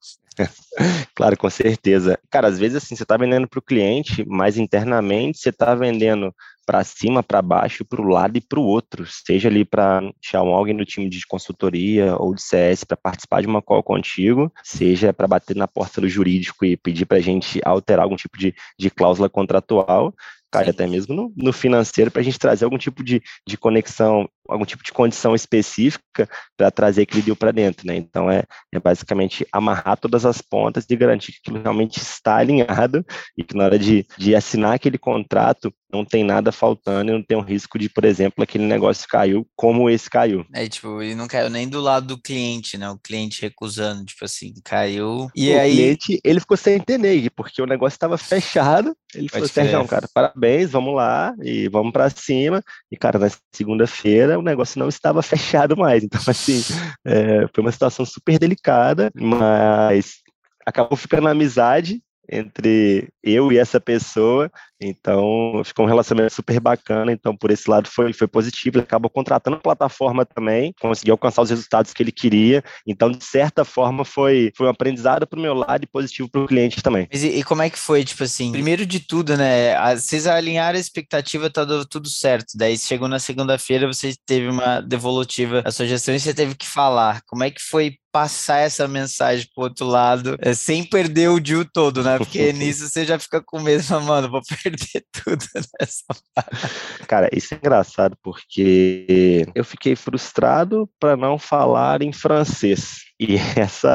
Claro, 1.15 1.38
com 1.38 1.50
certeza. 1.50 2.19
Cara, 2.30 2.48
às 2.48 2.60
vezes 2.60 2.78
assim, 2.78 2.95
você 2.95 3.04
está 3.04 3.17
vendendo 3.17 3.48
para 3.48 3.60
o 3.60 3.62
cliente, 3.62 4.26
mas 4.28 4.58
internamente 4.58 5.38
você 5.38 5.50
está 5.50 5.74
vendendo 5.76 6.34
para 6.65 6.84
cima, 6.84 7.21
para 7.21 7.41
baixo, 7.41 7.86
para 7.86 8.01
o 8.01 8.08
lado 8.08 8.38
e 8.38 8.41
para 8.41 8.60
o 8.60 8.65
outro, 8.65 9.06
seja 9.06 9.47
ali 9.47 9.63
para 9.63 10.01
chamar 10.21 10.56
alguém 10.56 10.75
do 10.75 10.86
time 10.86 11.08
de 11.10 11.25
consultoria 11.28 12.15
ou 12.17 12.34
de 12.34 12.41
CS 12.41 12.84
para 12.84 12.97
participar 12.97 13.41
de 13.41 13.47
uma 13.47 13.62
call 13.62 13.84
contigo, 13.84 14.51
seja 14.63 15.13
para 15.13 15.28
bater 15.28 15.56
na 15.56 15.67
porta 15.67 16.01
do 16.01 16.10
jurídico 16.10 16.65
e 16.65 16.75
pedir 16.75 17.06
para 17.06 17.17
a 17.17 17.21
gente 17.21 17.62
alterar 17.63 18.04
algum 18.04 18.15
tipo 18.15 18.38
de, 18.38 18.54
de 18.78 18.89
cláusula 18.89 19.30
contratual, 19.30 20.13
cara, 20.51 20.71
até 20.71 20.88
mesmo 20.88 21.13
no, 21.13 21.34
no 21.36 21.54
financeiro, 21.54 22.10
para 22.10 22.21
a 22.21 22.23
gente 22.23 22.39
trazer 22.39 22.65
algum 22.65 22.78
tipo 22.78 23.04
de, 23.04 23.21
de 23.47 23.58
conexão 23.58 24.28
algum 24.47 24.65
tipo 24.65 24.84
de 24.84 24.91
condição 24.91 25.34
específica 25.36 26.30
para 26.56 26.71
trazer 26.71 27.04
aquele 27.04 27.21
deal 27.21 27.36
para 27.36 27.51
dentro, 27.51 27.86
né? 27.88 27.95
Então 27.95 28.30
é, 28.30 28.43
é 28.71 28.80
basicamente 28.80 29.45
amarrar 29.51 29.97
todas 29.97 30.25
as 30.25 30.41
pontas 30.41 30.86
e 30.89 30.95
garantir 30.95 31.32
que 31.34 31.39
aquilo 31.39 31.62
realmente 31.62 31.97
está 31.97 32.38
alinhado 32.38 33.06
e 33.38 33.43
que 33.43 33.56
na 33.56 33.65
hora 33.65 33.80
de, 33.80 34.06
de 34.17 34.36
assinar 34.36 34.73
aquele 34.73 34.97
contrato 34.97 35.73
não 35.91 36.06
tem 36.06 36.23
nada 36.23 36.51
faltando 36.55 37.11
e 37.11 37.13
não 37.13 37.23
tem 37.23 37.37
um 37.37 37.41
risco 37.41 37.77
de, 37.77 37.89
por 37.89 38.05
exemplo, 38.05 38.43
aquele 38.43 38.65
negócio 38.65 39.07
caiu 39.07 39.47
como 39.55 39.89
esse 39.89 40.09
caiu. 40.09 40.45
É, 40.53 40.67
tipo, 40.67 41.01
e 41.01 41.13
não 41.13 41.27
caiu 41.27 41.49
nem 41.49 41.67
do 41.67 41.79
lado 41.79 42.07
do 42.07 42.21
cliente, 42.21 42.77
né? 42.77 42.89
O 42.89 42.97
cliente 42.97 43.41
recusando, 43.41 44.05
tipo 44.05 44.25
assim, 44.25 44.53
caiu. 44.63 45.29
E 45.35 45.53
o 45.53 45.59
aí... 45.59 45.75
cliente, 45.75 46.19
ele 46.23 46.39
ficou 46.39 46.57
sem 46.57 46.75
entender, 46.75 47.29
porque 47.35 47.61
o 47.61 47.67
negócio 47.67 47.95
estava 47.95 48.17
fechado, 48.17 48.95
ele 49.13 49.29
Pode 49.29 49.47
falou 49.49 49.65
assim, 49.65 49.73
não, 49.73 49.87
cara, 49.87 50.07
parabéns, 50.13 50.71
vamos 50.71 50.95
lá 50.95 51.33
e 51.41 51.67
vamos 51.69 51.91
para 51.91 52.09
cima. 52.09 52.63
E, 52.91 52.97
cara, 52.97 53.19
na 53.19 53.29
segunda-feira 53.53 54.37
o 54.37 54.41
negócio 54.41 54.79
não 54.79 54.89
estava 54.89 55.21
fechado 55.23 55.75
mais. 55.77 56.03
Então, 56.03 56.21
assim, 56.27 56.61
é, 57.05 57.47
foi 57.53 57.63
uma 57.63 57.71
situação 57.71 58.05
super 58.05 58.37
delicada, 58.39 59.11
mas 59.15 60.25
acabou 60.65 60.97
ficando 60.97 61.27
amizade. 61.27 62.01
Entre 62.29 63.09
eu 63.23 63.51
e 63.51 63.57
essa 63.57 63.79
pessoa, 63.79 64.51
então 64.81 65.61
ficou 65.63 65.85
um 65.85 65.88
relacionamento 65.88 66.33
super 66.33 66.59
bacana, 66.59 67.11
então 67.11 67.35
por 67.35 67.51
esse 67.51 67.69
lado 67.69 67.89
foi, 67.89 68.13
foi 68.13 68.27
positivo, 68.27 68.77
ele 68.77 68.83
acabou 68.83 69.09
contratando 69.09 69.57
a 69.57 69.59
plataforma 69.59 70.25
também, 70.25 70.73
conseguiu 70.79 71.13
alcançar 71.13 71.41
os 71.41 71.49
resultados 71.49 71.93
que 71.93 72.03
ele 72.03 72.11
queria, 72.11 72.63
então 72.85 73.09
de 73.09 73.23
certa 73.23 73.63
forma 73.63 74.03
foi, 74.03 74.51
foi 74.55 74.67
um 74.67 74.69
aprendizado 74.69 75.25
para 75.25 75.39
o 75.39 75.41
meu 75.41 75.53
lado 75.53 75.83
e 75.83 75.88
positivo 75.88 76.29
para 76.29 76.41
o 76.41 76.47
cliente 76.47 76.81
também. 76.81 77.07
E, 77.11 77.39
e, 77.39 77.43
como 77.43 77.61
é 77.61 77.69
que 77.69 77.79
foi, 77.79 78.03
tipo 78.03 78.23
assim, 78.23 78.51
primeiro 78.51 78.85
de 78.85 78.99
tudo, 78.99 79.38
né, 79.38 79.75
vocês 79.95 80.27
alinharam 80.27 80.77
a 80.77 80.81
expectativa, 80.81 81.49
tá 81.49 81.65
tudo 81.89 82.09
certo, 82.09 82.53
daí 82.55 82.77
chegou 82.77 83.07
na 83.07 83.19
segunda-feira, 83.19 83.88
você 83.88 84.13
teve 84.25 84.47
uma 84.47 84.81
devolutiva 84.81 85.63
a 85.65 85.71
sua 85.71 85.85
gestão 85.85 86.13
e 86.13 86.19
você 86.19 86.33
teve 86.33 86.55
que 86.55 86.67
falar, 86.67 87.21
como 87.27 87.43
é 87.43 87.49
que 87.49 87.61
foi 87.61 87.97
passar 88.15 88.60
essa 88.60 88.88
mensagem 88.88 89.45
pro 89.54 89.65
outro 89.65 89.86
lado, 89.86 90.38
é, 90.39 90.54
sem 90.54 90.86
perder 90.86 91.28
o 91.28 91.38
deal 91.38 91.65
todo, 91.65 92.01
né? 92.01 92.17
Porque 92.17 92.54
nisso 92.56 92.88
você 92.88 93.04
já 93.04 93.19
fica 93.19 93.41
com 93.43 93.60
medo, 93.60 93.84
mano, 94.04 94.32
vou 94.32 94.41
perder 94.41 95.04
tudo 95.12 95.45
nessa 95.54 96.06
parte. 96.34 97.06
Cara, 97.10 97.30
isso 97.34 97.54
é 97.54 97.58
engraçado 97.58 98.15
porque 98.23 99.45
eu 99.54 99.65
fiquei 99.65 99.97
frustrado 99.97 100.89
para 100.97 101.17
não 101.17 101.38
falar 101.38 102.01
em 102.01 102.13
francês. 102.13 103.04
E 103.19 103.38
essa, 103.58 103.93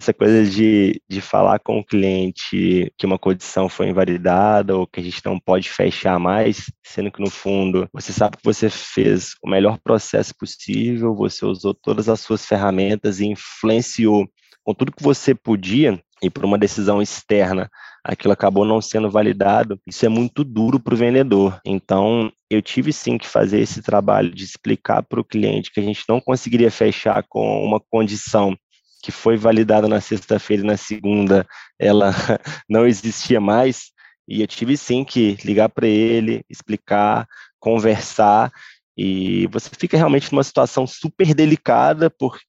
essa 0.00 0.14
coisa 0.14 0.48
de, 0.48 1.00
de 1.08 1.20
falar 1.20 1.58
com 1.58 1.78
o 1.78 1.84
cliente 1.84 2.90
que 2.96 3.04
uma 3.04 3.18
condição 3.18 3.68
foi 3.68 3.88
invalidada 3.88 4.74
ou 4.74 4.86
que 4.86 5.00
a 5.00 5.02
gente 5.02 5.20
não 5.24 5.38
pode 5.38 5.68
fechar 5.68 6.18
mais, 6.18 6.72
sendo 6.82 7.12
que 7.12 7.20
no 7.20 7.30
fundo 7.30 7.86
você 7.92 8.10
sabe 8.10 8.38
que 8.38 8.44
você 8.44 8.70
fez 8.70 9.34
o 9.42 9.48
melhor 9.48 9.78
processo 9.78 10.34
possível, 10.34 11.14
você 11.14 11.44
usou 11.44 11.74
todas 11.74 12.08
as 12.08 12.20
suas 12.20 12.46
ferramentas 12.46 13.20
e 13.20 13.26
influenciou 13.26 14.26
com 14.64 14.72
tudo 14.72 14.92
que 14.92 15.02
você 15.02 15.34
podia 15.34 16.02
e 16.22 16.30
por 16.30 16.44
uma 16.44 16.56
decisão 16.56 17.02
externa 17.02 17.68
aquilo 18.04 18.32
acabou 18.32 18.64
não 18.64 18.80
sendo 18.80 19.10
validado, 19.10 19.78
isso 19.86 20.04
é 20.04 20.08
muito 20.08 20.42
duro 20.42 20.80
para 20.80 20.94
o 20.94 20.96
vendedor. 20.96 21.60
Então, 21.64 22.32
eu 22.50 22.60
tive 22.60 22.92
sim 22.92 23.16
que 23.16 23.28
fazer 23.28 23.60
esse 23.60 23.80
trabalho 23.80 24.30
de 24.34 24.44
explicar 24.44 25.02
para 25.02 25.20
o 25.20 25.24
cliente 25.24 25.70
que 25.70 25.80
a 25.80 25.82
gente 25.82 26.04
não 26.08 26.20
conseguiria 26.20 26.70
fechar 26.70 27.24
com 27.28 27.64
uma 27.64 27.78
condição 27.78 28.56
que 29.02 29.12
foi 29.12 29.36
validada 29.36 29.88
na 29.88 30.00
sexta-feira 30.00 30.62
e 30.62 30.66
na 30.66 30.76
segunda 30.76 31.46
ela 31.78 32.12
não 32.68 32.86
existia 32.86 33.40
mais. 33.40 33.90
E 34.28 34.40
eu 34.40 34.46
tive 34.46 34.76
sim 34.76 35.04
que 35.04 35.36
ligar 35.44 35.68
para 35.68 35.86
ele, 35.86 36.44
explicar, 36.48 37.26
conversar 37.58 38.52
e 38.96 39.46
você 39.48 39.70
fica 39.76 39.96
realmente 39.96 40.30
numa 40.32 40.44
situação 40.44 40.86
super 40.86 41.34
delicada, 41.34 42.10
porque 42.10 42.44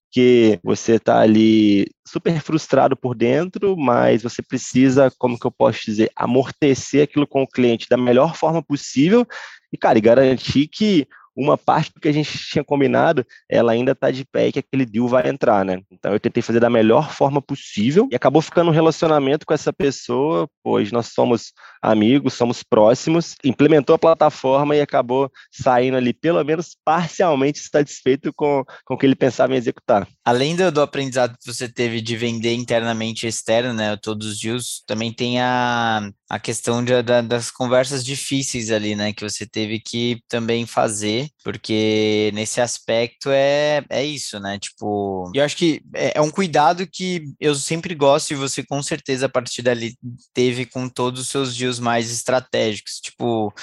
você 0.63 0.93
está 0.93 1.19
ali 1.19 1.87
super 2.05 2.39
frustrado 2.39 2.95
por 2.95 3.15
dentro, 3.15 3.75
mas 3.75 4.21
você 4.21 4.41
precisa, 4.41 5.11
como 5.17 5.39
que 5.39 5.47
eu 5.47 5.51
posso 5.51 5.79
dizer, 5.85 6.11
amortecer 6.15 7.03
aquilo 7.03 7.25
com 7.25 7.41
o 7.41 7.47
cliente 7.47 7.89
da 7.89 7.97
melhor 7.97 8.35
forma 8.35 8.61
possível 8.61 9.25
e, 9.71 9.77
cara, 9.77 9.97
e 9.97 10.01
garantir 10.01 10.67
que 10.67 11.07
uma 11.35 11.57
parte 11.57 11.91
do 11.93 11.99
que 11.99 12.07
a 12.07 12.11
gente 12.11 12.31
tinha 12.49 12.63
combinado, 12.63 13.25
ela 13.49 13.71
ainda 13.71 13.91
está 13.91 14.11
de 14.11 14.25
pé 14.25 14.47
e 14.47 14.51
que 14.51 14.59
aquele 14.59 14.85
deal 14.85 15.07
vai 15.07 15.27
entrar, 15.29 15.65
né? 15.65 15.81
Então 15.91 16.13
eu 16.13 16.19
tentei 16.19 16.43
fazer 16.43 16.59
da 16.59 16.69
melhor 16.69 17.11
forma 17.11 17.41
possível 17.41 18.07
e 18.11 18.15
acabou 18.15 18.41
ficando 18.41 18.69
um 18.69 18.73
relacionamento 18.73 19.45
com 19.45 19.53
essa 19.53 19.73
pessoa, 19.73 20.47
pois 20.63 20.91
nós 20.91 21.07
somos 21.07 21.53
amigos, 21.81 22.33
somos 22.33 22.63
próximos, 22.63 23.35
implementou 23.43 23.95
a 23.95 23.99
plataforma 23.99 24.75
e 24.75 24.81
acabou 24.81 25.29
saindo 25.51 25.97
ali, 25.97 26.13
pelo 26.13 26.43
menos 26.43 26.77
parcialmente 26.85 27.59
satisfeito 27.59 28.31
com, 28.33 28.63
com 28.85 28.93
o 28.93 28.97
que 28.97 29.05
ele 29.05 29.15
pensava 29.15 29.53
em 29.53 29.57
executar. 29.57 30.07
Além 30.23 30.55
do, 30.55 30.71
do 30.71 30.81
aprendizado 30.81 31.37
que 31.37 31.51
você 31.51 31.67
teve 31.67 32.01
de 32.01 32.15
vender 32.15 32.53
internamente 32.53 33.25
e 33.25 33.29
externo, 33.29 33.73
né, 33.73 33.97
todos 33.97 34.27
os 34.27 34.39
deals, 34.39 34.83
também 34.87 35.11
tem 35.11 35.41
a, 35.41 36.09
a 36.29 36.39
questão 36.39 36.83
de, 36.83 37.01
da, 37.01 37.21
das 37.21 37.51
conversas 37.51 38.03
difíceis 38.03 38.71
ali, 38.71 38.95
né, 38.95 39.13
que 39.13 39.27
você 39.27 39.45
teve 39.45 39.79
que 39.79 40.21
também 40.29 40.65
fazer, 40.65 41.22
porque 41.43 42.31
nesse 42.33 42.61
aspecto 42.61 43.29
é, 43.29 43.83
é 43.89 44.03
isso, 44.03 44.39
né, 44.39 44.57
tipo, 44.59 45.31
eu 45.33 45.43
acho 45.43 45.55
que 45.55 45.81
é, 45.95 46.17
é 46.17 46.21
um 46.21 46.31
cuidado 46.31 46.87
que 46.87 47.23
eu 47.39 47.55
sempre 47.55 47.95
gosto 47.95 48.31
e 48.31 48.35
você 48.35 48.63
com 48.63 48.81
certeza 48.81 49.25
a 49.25 49.29
partir 49.29 49.61
dali 49.61 49.95
teve 50.33 50.65
com 50.65 50.89
todos 50.89 51.21
os 51.21 51.29
seus 51.29 51.55
deals 51.55 51.79
mais 51.79 52.11
estratégicos, 52.11 52.99
tipo, 52.99 53.53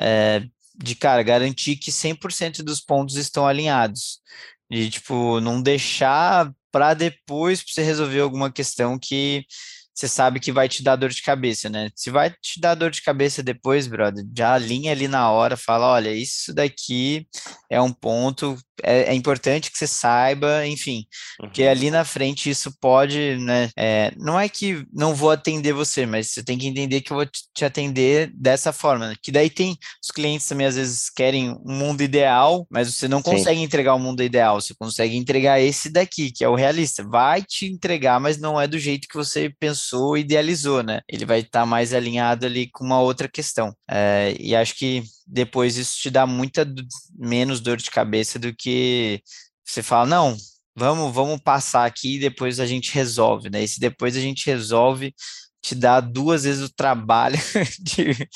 é, 0.00 0.42
de 0.76 0.94
cara, 0.94 1.22
garantir 1.22 1.76
que 1.76 1.90
100% 1.90 2.62
dos 2.62 2.80
pontos 2.80 3.16
estão 3.16 3.46
alinhados, 3.46 4.20
de 4.70 4.90
tipo, 4.90 5.40
não 5.40 5.62
deixar 5.62 6.52
para 6.70 6.94
depois 6.94 7.62
pra 7.62 7.72
você 7.72 7.82
resolver 7.82 8.20
alguma 8.20 8.52
questão 8.52 8.98
que 8.98 9.44
você 9.96 10.08
sabe 10.08 10.38
que 10.38 10.52
vai 10.52 10.68
te 10.68 10.82
dar 10.82 10.94
dor 10.94 11.08
de 11.08 11.22
cabeça, 11.22 11.70
né? 11.70 11.88
Se 11.96 12.10
vai 12.10 12.30
te 12.30 12.60
dar 12.60 12.74
dor 12.74 12.90
de 12.90 13.00
cabeça 13.00 13.42
depois, 13.42 13.86
brother, 13.86 14.22
já 14.36 14.52
alinha 14.52 14.92
ali 14.92 15.08
na 15.08 15.30
hora, 15.30 15.56
fala, 15.56 15.86
olha, 15.86 16.12
isso 16.12 16.52
daqui 16.52 17.26
é 17.70 17.80
um 17.80 17.90
ponto, 17.90 18.58
é, 18.82 19.04
é 19.04 19.14
importante 19.14 19.70
que 19.70 19.78
você 19.78 19.86
saiba, 19.86 20.66
enfim, 20.66 21.06
uhum. 21.40 21.46
porque 21.46 21.62
ali 21.62 21.90
na 21.90 22.04
frente 22.04 22.50
isso 22.50 22.76
pode, 22.78 23.38
né? 23.38 23.70
É, 23.74 24.12
não 24.18 24.38
é 24.38 24.50
que 24.50 24.84
não 24.92 25.14
vou 25.14 25.30
atender 25.30 25.72
você, 25.72 26.04
mas 26.04 26.30
você 26.30 26.42
tem 26.42 26.58
que 26.58 26.66
entender 26.66 27.00
que 27.00 27.10
eu 27.10 27.16
vou 27.16 27.26
te 27.26 27.64
atender 27.64 28.30
dessa 28.34 28.74
forma, 28.74 29.08
né? 29.08 29.14
que 29.22 29.32
daí 29.32 29.48
tem 29.48 29.78
os 30.02 30.10
clientes 30.10 30.46
também 30.46 30.66
às 30.66 30.76
vezes 30.76 31.08
querem 31.08 31.50
um 31.64 31.72
mundo 31.72 32.02
ideal, 32.02 32.66
mas 32.70 32.92
você 32.92 33.08
não 33.08 33.22
consegue 33.22 33.58
Sim. 33.58 33.64
entregar 33.64 33.94
o 33.94 33.96
um 33.96 34.00
mundo 34.00 34.22
ideal, 34.22 34.60
você 34.60 34.74
consegue 34.74 35.16
entregar 35.16 35.58
esse 35.58 35.88
daqui, 35.88 36.30
que 36.30 36.44
é 36.44 36.48
o 36.48 36.54
realista, 36.54 37.02
vai 37.02 37.42
te 37.42 37.66
entregar, 37.66 38.20
mas 38.20 38.38
não 38.38 38.60
é 38.60 38.68
do 38.68 38.78
jeito 38.78 39.08
que 39.08 39.16
você 39.16 39.50
pensou 39.58 39.85
pensou, 39.86 40.18
idealizou, 40.18 40.82
né? 40.82 41.00
Ele 41.08 41.24
vai 41.24 41.40
estar 41.40 41.60
tá 41.60 41.66
mais 41.66 41.94
alinhado 41.94 42.46
ali 42.46 42.68
com 42.70 42.84
uma 42.84 43.00
outra 43.00 43.28
questão. 43.28 43.74
É, 43.88 44.34
e 44.38 44.54
acho 44.54 44.74
que 44.74 45.02
depois 45.26 45.76
isso 45.76 45.98
te 45.98 46.10
dá 46.10 46.26
muita 46.26 46.66
menos 47.16 47.60
dor 47.60 47.76
de 47.76 47.90
cabeça 47.90 48.38
do 48.38 48.54
que 48.54 49.20
você 49.64 49.82
fala, 49.82 50.06
não, 50.06 50.36
vamos, 50.74 51.14
vamos 51.14 51.40
passar 51.40 51.86
aqui 51.86 52.16
e 52.16 52.20
depois 52.20 52.60
a 52.60 52.66
gente 52.66 52.92
resolve, 52.92 53.50
né? 53.50 53.62
E 53.62 53.68
se 53.68 53.80
depois 53.80 54.16
a 54.16 54.20
gente 54.20 54.46
resolve, 54.46 55.14
te 55.62 55.74
dá 55.74 56.00
duas 56.00 56.44
vezes 56.44 56.62
o 56.62 56.74
trabalho 56.74 57.38
de 57.80 58.28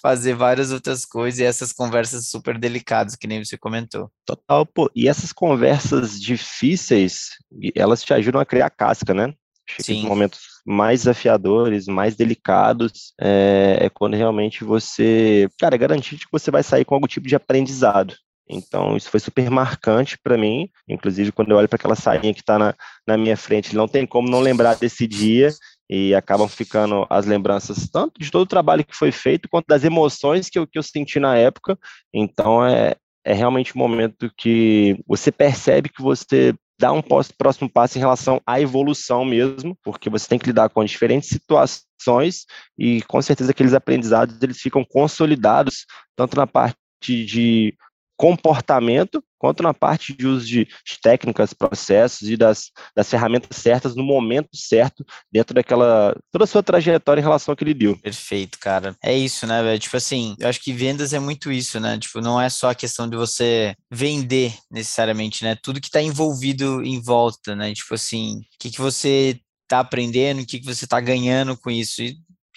fazer 0.00 0.34
várias 0.34 0.70
outras 0.70 1.04
coisas 1.04 1.40
e 1.40 1.44
essas 1.44 1.72
conversas 1.72 2.28
super 2.28 2.58
delicadas, 2.58 3.16
que 3.16 3.26
nem 3.26 3.44
você 3.44 3.56
comentou. 3.56 4.10
Total, 4.24 4.64
pô. 4.64 4.90
E 4.94 5.08
essas 5.08 5.32
conversas 5.32 6.20
difíceis, 6.20 7.30
elas 7.74 8.02
te 8.02 8.12
ajudam 8.14 8.40
a 8.40 8.46
criar 8.46 8.70
casca, 8.70 9.12
né? 9.12 9.34
Acho 9.68 9.82
Sim. 9.82 10.06
momentos 10.06 10.55
mais 10.66 11.00
desafiadores, 11.00 11.86
mais 11.86 12.16
delicados, 12.16 13.14
é, 13.20 13.78
é, 13.82 13.88
quando 13.88 14.16
realmente 14.16 14.64
você, 14.64 15.48
cara, 15.60 15.76
é 15.76 15.78
garantir 15.78 16.18
que 16.18 16.26
você 16.32 16.50
vai 16.50 16.62
sair 16.62 16.84
com 16.84 16.94
algum 16.94 17.06
tipo 17.06 17.28
de 17.28 17.36
aprendizado. 17.36 18.14
Então, 18.48 18.96
isso 18.96 19.10
foi 19.10 19.20
super 19.20 19.50
marcante 19.50 20.18
para 20.18 20.36
mim. 20.36 20.68
Inclusive, 20.88 21.32
quando 21.32 21.50
eu 21.50 21.56
olho 21.56 21.68
para 21.68 21.76
aquela 21.76 21.96
sainha 21.96 22.34
que 22.34 22.40
está 22.40 22.58
na, 22.58 22.74
na 23.06 23.16
minha 23.16 23.36
frente, 23.36 23.74
não 23.74 23.88
tem 23.88 24.06
como 24.06 24.28
não 24.28 24.40
lembrar 24.40 24.74
desse 24.74 25.06
dia 25.06 25.52
e 25.88 26.14
acabam 26.14 26.48
ficando 26.48 27.06
as 27.08 27.26
lembranças 27.26 27.88
tanto 27.88 28.20
de 28.20 28.30
todo 28.30 28.42
o 28.42 28.46
trabalho 28.46 28.84
que 28.84 28.94
foi 28.94 29.12
feito, 29.12 29.48
quanto 29.48 29.66
das 29.66 29.84
emoções 29.84 30.48
que 30.48 30.58
eu, 30.58 30.66
que 30.66 30.78
eu 30.78 30.82
senti 30.82 31.18
na 31.18 31.36
época. 31.36 31.78
Então, 32.12 32.64
é, 32.64 32.96
é 33.24 33.32
realmente 33.32 33.72
um 33.74 33.78
momento 33.78 34.30
que 34.36 34.98
você 35.06 35.32
percebe 35.32 35.88
que 35.88 36.02
você 36.02 36.54
dar 36.78 36.92
um 36.92 37.02
próximo 37.02 37.70
passo 37.70 37.96
em 37.96 38.00
relação 38.00 38.40
à 38.46 38.60
evolução 38.60 39.24
mesmo, 39.24 39.76
porque 39.82 40.10
você 40.10 40.28
tem 40.28 40.38
que 40.38 40.46
lidar 40.46 40.68
com 40.68 40.84
diferentes 40.84 41.28
situações 41.28 42.44
e 42.78 43.02
com 43.02 43.20
certeza 43.22 43.50
aqueles 43.50 43.74
aprendizados 43.74 44.40
eles 44.42 44.60
ficam 44.60 44.84
consolidados 44.84 45.86
tanto 46.14 46.36
na 46.36 46.46
parte 46.46 46.76
de 47.04 47.74
comportamento, 48.16 49.22
quanto 49.38 49.62
na 49.62 49.74
parte 49.74 50.14
de 50.14 50.26
uso 50.26 50.46
de, 50.46 50.66
técnicas, 51.02 51.52
processos 51.52 52.28
e 52.28 52.36
das, 52.36 52.70
das 52.94 53.08
ferramentas 53.08 53.56
certas 53.56 53.94
no 53.94 54.02
momento 54.02 54.48
certo, 54.54 55.04
dentro 55.30 55.54
daquela, 55.54 56.16
toda 56.32 56.44
a 56.44 56.46
sua 56.46 56.62
trajetória 56.62 57.20
em 57.20 57.24
relação 57.24 57.52
ao 57.52 57.56
que 57.56 57.64
ele 57.64 57.74
deu. 57.74 57.96
Perfeito, 57.98 58.58
cara. 58.58 58.96
É 59.02 59.16
isso, 59.16 59.46
né, 59.46 59.62
velho? 59.62 59.78
Tipo 59.78 59.96
assim, 59.96 60.34
eu 60.38 60.48
acho 60.48 60.62
que 60.62 60.72
vendas 60.72 61.12
é 61.12 61.18
muito 61.18 61.52
isso, 61.52 61.78
né? 61.78 61.98
Tipo, 61.98 62.20
não 62.20 62.40
é 62.40 62.48
só 62.48 62.70
a 62.70 62.74
questão 62.74 63.08
de 63.08 63.16
você 63.16 63.74
vender 63.90 64.54
necessariamente, 64.70 65.44
né? 65.44 65.56
Tudo 65.62 65.80
que 65.80 65.90
tá 65.90 66.00
envolvido 66.00 66.82
em 66.82 67.00
volta, 67.00 67.54
né? 67.54 67.74
Tipo 67.74 67.94
assim, 67.94 68.38
o 68.38 68.42
que, 68.58 68.70
que 68.70 68.80
você 68.80 69.38
tá 69.68 69.80
aprendendo, 69.80 70.40
o 70.40 70.46
que, 70.46 70.60
que 70.60 70.66
você 70.66 70.86
tá 70.86 71.00
ganhando 71.00 71.56
com 71.56 71.70
isso. 71.70 72.02
E 72.02 72.16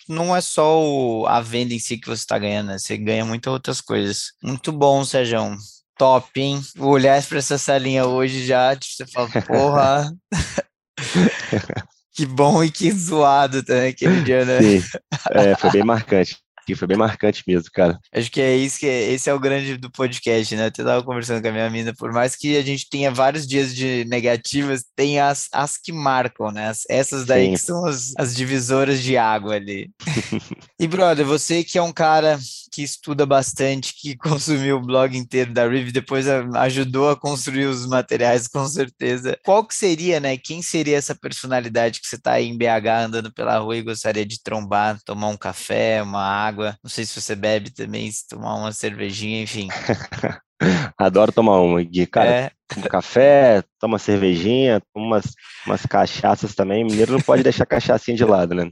não 0.10 0.36
é 0.36 0.42
só 0.42 0.84
o, 0.84 1.28
a 1.28 1.40
venda 1.40 1.74
em 1.74 1.80
si 1.80 1.98
que 1.98 2.08
você 2.08 2.22
está 2.22 2.38
ganhando, 2.38 2.68
né? 2.68 2.80
você 2.80 2.98
ganha 2.98 3.24
muitas 3.24 3.54
outras 3.54 3.80
coisas. 3.80 4.32
Muito 4.44 4.72
bom, 4.72 5.06
Sérgio. 5.06 5.56
Top, 5.98 6.28
hein? 6.40 6.62
Olhar 6.80 7.22
para 7.24 7.38
essa 7.38 7.58
salinha 7.58 8.06
hoje 8.06 8.46
já, 8.46 8.74
você 8.74 9.06
fala, 9.06 9.30
porra. 9.46 10.12
que 12.16 12.26
bom 12.26 12.64
e 12.64 12.72
que 12.72 12.92
zoado 12.92 13.62
também 13.64 13.90
aquele 13.90 14.22
dia, 14.22 14.46
né? 14.46 14.62
Sim, 14.62 14.84
é, 15.32 15.56
foi 15.56 15.72
bem 15.72 15.84
marcante. 15.84 16.38
Aqui, 16.70 16.76
foi 16.76 16.88
bem 16.88 16.98
marcante 16.98 17.44
mesmo, 17.48 17.70
cara. 17.74 18.00
Acho 18.14 18.32
que 18.32 18.40
é 18.40 18.56
isso 18.56 18.80
que 18.80 18.86
é, 18.86 19.12
esse 19.12 19.30
é 19.30 19.34
o 19.34 19.40
grande 19.40 19.78
do 19.78 19.92
podcast, 19.92 20.56
né? 20.56 20.68
Eu 20.68 20.72
tava 20.72 21.04
conversando 21.04 21.42
com 21.42 21.48
a 21.48 21.52
minha 21.52 21.70
mina, 21.70 21.94
por 21.94 22.12
mais 22.12 22.36
que 22.36 22.58
a 22.58 22.62
gente 22.62 22.90
tenha 22.90 23.12
vários 23.12 23.48
dias 23.48 23.74
de 23.76 24.06
negativas, 24.06 24.84
tem 24.96 25.20
as, 25.20 25.48
as 25.52 25.78
que 25.78 25.92
marcam, 25.92 26.52
né? 26.52 26.70
As, 26.70 26.84
essas 26.90 27.26
daí 27.26 27.48
Sim. 27.48 27.52
que 27.54 27.58
são 27.58 27.86
as, 27.86 28.14
as 28.18 28.36
divisoras 28.36 29.02
de 29.02 29.18
água 29.18 29.56
ali. 29.56 29.90
e, 30.80 30.88
brother, 30.88 31.26
você 31.26 31.64
que 31.64 31.78
é 31.78 31.82
um 31.82 31.92
cara 31.92 32.40
que 32.72 32.84
estuda 32.84 33.26
bastante, 33.26 33.94
que 34.00 34.16
consumiu 34.18 34.78
o 34.78 34.86
blog 34.86 35.18
inteiro 35.18 35.54
da 35.54 35.68
Riv, 35.68 35.92
depois 35.92 36.28
ajudou 36.28 37.10
a 37.10 37.16
construir 37.16 37.66
os 37.66 37.86
materiais, 37.86 38.48
com 38.48 38.66
certeza. 38.68 39.38
Qual 39.44 39.66
que 39.66 39.76
seria, 39.76 40.20
né? 40.20 40.38
Quem 40.38 40.62
seria 40.62 40.98
essa 40.98 41.16
personalidade 41.16 42.00
que 42.00 42.08
você 42.08 42.18
tá 42.18 42.34
aí 42.34 42.48
em 42.48 42.58
BH 42.58 43.06
andando 43.06 43.34
pela 43.34 43.58
rua 43.58 43.76
e 43.76 43.82
gostaria 43.82 44.26
de 44.26 44.42
trombar, 44.42 45.00
tomar 45.04 45.28
um 45.28 45.38
café, 45.38 46.02
uma 46.02 46.24
água? 46.24 46.59
Não 46.84 46.90
sei 46.90 47.06
se 47.06 47.20
você 47.20 47.36
bebe 47.36 47.70
também, 47.70 48.12
se 48.12 48.28
tomar 48.28 48.56
uma 48.56 48.72
cervejinha, 48.72 49.42
enfim. 49.42 49.68
Adoro 50.98 51.32
tomar 51.32 51.62
uma, 51.62 51.82
Gui. 51.82 52.06
Cara, 52.06 52.30
é. 52.30 52.52
um 52.78 52.82
café, 52.82 53.64
toma 53.80 53.98
cervejinha, 53.98 54.82
toma 54.94 55.06
umas, 55.06 55.34
umas 55.66 55.86
cachaças 55.86 56.54
também. 56.54 56.84
Mineiro 56.84 57.14
não 57.14 57.22
pode 57.22 57.44
deixar 57.44 57.66
cachaçinha 57.66 58.18
de 58.18 58.26
lado, 58.26 58.54
né? 58.54 58.70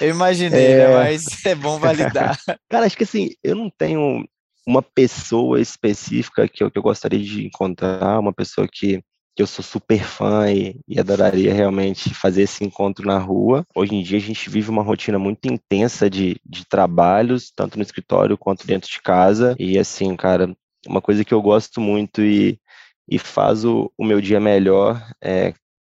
Eu 0.00 0.10
imaginei, 0.10 0.76
né? 0.76 0.82
é... 0.82 0.88
né? 0.88 0.94
Mas 0.94 1.44
é 1.44 1.54
bom 1.54 1.78
validar. 1.78 2.38
Cara, 2.70 2.86
acho 2.86 2.96
que 2.96 3.04
assim, 3.04 3.30
eu 3.42 3.56
não 3.56 3.70
tenho 3.76 4.24
uma 4.66 4.82
pessoa 4.82 5.60
específica 5.60 6.48
que 6.48 6.62
eu, 6.62 6.70
que 6.70 6.78
eu 6.78 6.82
gostaria 6.82 7.20
de 7.20 7.46
encontrar, 7.46 8.18
uma 8.18 8.32
pessoa 8.32 8.68
que, 8.70 9.02
que 9.36 9.42
eu 9.42 9.46
sou 9.46 9.62
super 9.62 10.02
fã 10.02 10.50
e, 10.50 10.80
e, 10.88 10.98
adoraria 10.98 11.52
realmente 11.52 12.14
fazer 12.14 12.42
esse 12.42 12.64
encontro 12.64 13.06
na 13.06 13.18
rua. 13.18 13.66
Hoje 13.74 13.94
em 13.94 14.02
dia 14.02 14.16
a 14.16 14.20
gente 14.20 14.48
vive 14.48 14.70
uma 14.70 14.82
rotina 14.82 15.18
muito 15.18 15.44
intensa 15.44 16.08
de, 16.08 16.40
de 16.42 16.64
trabalhos, 16.66 17.52
tanto 17.54 17.76
no 17.76 17.82
escritório 17.82 18.38
quanto 18.38 18.66
dentro 18.66 18.90
de 18.90 19.00
casa. 19.02 19.54
E 19.58 19.78
assim, 19.78 20.16
cara, 20.16 20.56
uma 20.88 21.02
coisa 21.02 21.22
que 21.22 21.34
eu 21.34 21.42
gosto 21.42 21.82
muito 21.82 22.22
e, 22.22 22.58
e 23.06 23.18
faz 23.18 23.62
o, 23.62 23.92
o 23.98 24.06
meu 24.06 24.22
dia 24.22 24.40
melhor 24.40 25.06
é 25.22 25.52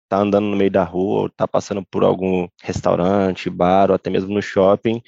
tá 0.08 0.18
andando 0.18 0.46
no 0.46 0.56
meio 0.56 0.70
da 0.70 0.84
rua, 0.84 1.22
ou 1.22 1.28
tá 1.28 1.48
passando 1.48 1.82
por 1.82 2.04
algum 2.04 2.46
restaurante, 2.62 3.50
bar, 3.50 3.90
ou 3.90 3.96
até 3.96 4.08
mesmo 4.08 4.32
no 4.32 4.42
shopping. 4.42 5.02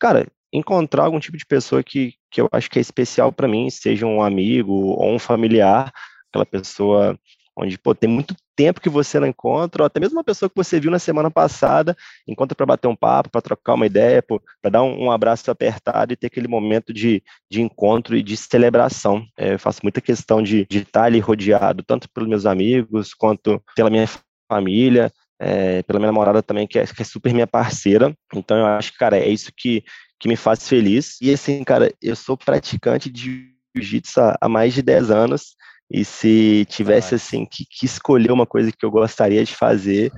Cara, 0.00 0.26
encontrar 0.52 1.04
algum 1.04 1.18
tipo 1.20 1.36
de 1.36 1.44
pessoa 1.44 1.82
que, 1.82 2.14
que 2.30 2.40
eu 2.40 2.48
acho 2.50 2.70
que 2.70 2.78
é 2.78 2.82
especial 2.82 3.32
para 3.32 3.48
mim, 3.48 3.68
seja 3.68 4.06
um 4.06 4.22
amigo 4.22 4.72
ou 4.72 5.12
um 5.12 5.18
familiar, 5.18 5.92
aquela 6.30 6.46
pessoa 6.46 7.18
onde 7.56 7.78
pô, 7.78 7.94
tem 7.94 8.10
muito 8.10 8.34
tempo 8.56 8.80
que 8.80 8.88
você 8.88 9.18
não 9.20 9.26
encontra, 9.26 9.82
ou 9.82 9.86
até 9.86 10.00
mesmo 10.00 10.18
uma 10.18 10.24
pessoa 10.24 10.48
que 10.48 10.56
você 10.56 10.78
viu 10.80 10.90
na 10.90 10.98
semana 10.98 11.30
passada, 11.30 11.96
encontra 12.26 12.54
para 12.54 12.66
bater 12.66 12.88
um 12.88 12.96
papo, 12.96 13.30
para 13.30 13.40
trocar 13.40 13.74
uma 13.74 13.86
ideia, 13.86 14.22
para 14.22 14.70
dar 14.70 14.82
um, 14.82 15.04
um, 15.04 15.10
abraço 15.10 15.50
apertado 15.50 16.12
e 16.12 16.16
ter 16.16 16.28
aquele 16.28 16.48
momento 16.48 16.92
de, 16.92 17.22
de 17.50 17.62
encontro 17.62 18.16
e 18.16 18.22
de 18.22 18.36
celebração. 18.36 19.24
É, 19.36 19.54
eu 19.54 19.58
faço 19.58 19.80
muita 19.82 20.00
questão 20.00 20.42
de, 20.42 20.66
estar 20.70 21.04
ali 21.04 21.20
rodeado, 21.20 21.82
tanto 21.82 22.08
pelos 22.10 22.28
meus 22.28 22.46
amigos, 22.46 23.14
quanto 23.14 23.62
pela 23.74 23.90
minha 23.90 24.08
família, 24.50 25.12
é, 25.38 25.82
pela 25.82 25.98
minha 25.98 26.10
namorada 26.10 26.42
também, 26.42 26.66
que 26.66 26.78
é, 26.78 26.86
que 26.86 27.02
é 27.02 27.04
super 27.04 27.32
minha 27.32 27.46
parceira. 27.46 28.14
Então 28.34 28.56
eu 28.56 28.66
acho 28.66 28.92
que, 28.92 28.98
cara, 28.98 29.18
é 29.18 29.28
isso 29.28 29.52
que, 29.56 29.84
que 30.18 30.28
me 30.28 30.36
faz 30.36 30.68
feliz. 30.68 31.16
E 31.20 31.32
assim, 31.32 31.62
cara, 31.64 31.92
eu 32.00 32.16
sou 32.16 32.36
praticante 32.36 33.10
de 33.10 33.54
jiu-jitsu 33.74 34.20
há 34.40 34.48
mais 34.48 34.74
de 34.74 34.82
10 34.82 35.10
anos. 35.10 35.56
E 35.94 36.04
se 36.04 36.66
tivesse 36.68 37.14
assim 37.14 37.46
que, 37.46 37.64
que, 37.64 37.86
escolher 37.86 38.32
uma 38.32 38.44
coisa 38.44 38.72
que 38.72 38.84
eu 38.84 38.90
gostaria 38.90 39.44
de 39.44 39.54
fazer, 39.54 40.12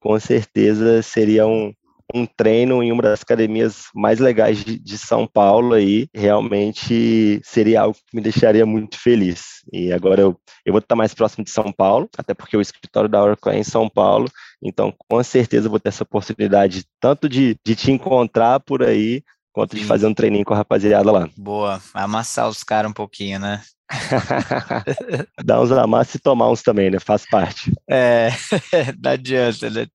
com 0.00 0.18
certeza 0.18 1.00
seria 1.00 1.46
um, 1.46 1.72
um 2.12 2.26
treino 2.26 2.82
em 2.82 2.90
uma 2.90 3.04
das 3.04 3.22
academias 3.22 3.84
mais 3.94 4.18
legais 4.18 4.64
de, 4.64 4.76
de, 4.76 4.98
São 4.98 5.24
Paulo 5.24 5.74
aí, 5.74 6.08
realmente 6.12 7.40
seria 7.44 7.82
algo 7.82 7.94
que 7.94 8.16
me 8.16 8.20
deixaria 8.20 8.66
muito 8.66 8.98
feliz. 8.98 9.62
E 9.72 9.92
agora 9.92 10.22
eu, 10.22 10.36
eu 10.66 10.72
vou 10.72 10.80
estar 10.80 10.96
mais 10.96 11.14
próximo 11.14 11.44
de 11.44 11.52
São 11.52 11.70
Paulo, 11.70 12.08
até 12.18 12.34
porque 12.34 12.56
o 12.56 12.60
escritório 12.60 13.08
da 13.08 13.22
Oracle 13.22 13.52
é 13.52 13.58
em 13.60 13.64
São 13.64 13.88
Paulo, 13.88 14.28
então 14.60 14.92
com 15.08 15.22
certeza 15.22 15.68
vou 15.68 15.78
ter 15.78 15.90
essa 15.90 16.02
oportunidade 16.02 16.84
tanto 16.98 17.28
de, 17.28 17.56
de 17.64 17.76
te 17.76 17.92
encontrar 17.92 18.58
por 18.58 18.82
aí, 18.82 19.22
quanto 19.52 19.76
de 19.76 19.84
fazer 19.84 20.08
um 20.08 20.14
treininho 20.14 20.44
com 20.44 20.54
a 20.54 20.56
rapaziada 20.56 21.12
lá. 21.12 21.28
Boa, 21.36 21.80
amassar 21.94 22.48
os 22.48 22.64
caras 22.64 22.90
um 22.90 22.94
pouquinho, 22.94 23.38
né? 23.38 23.62
Dar 25.44 25.60
uns 25.60 25.72
amassos 25.72 26.14
e 26.14 26.18
tomar 26.18 26.50
uns 26.50 26.62
também, 26.62 26.90
né? 26.90 26.98
Faz 26.98 27.26
parte. 27.28 27.72
É, 27.88 28.30
não 29.02 29.12
adianta, 29.12 29.70
né? 29.70 29.86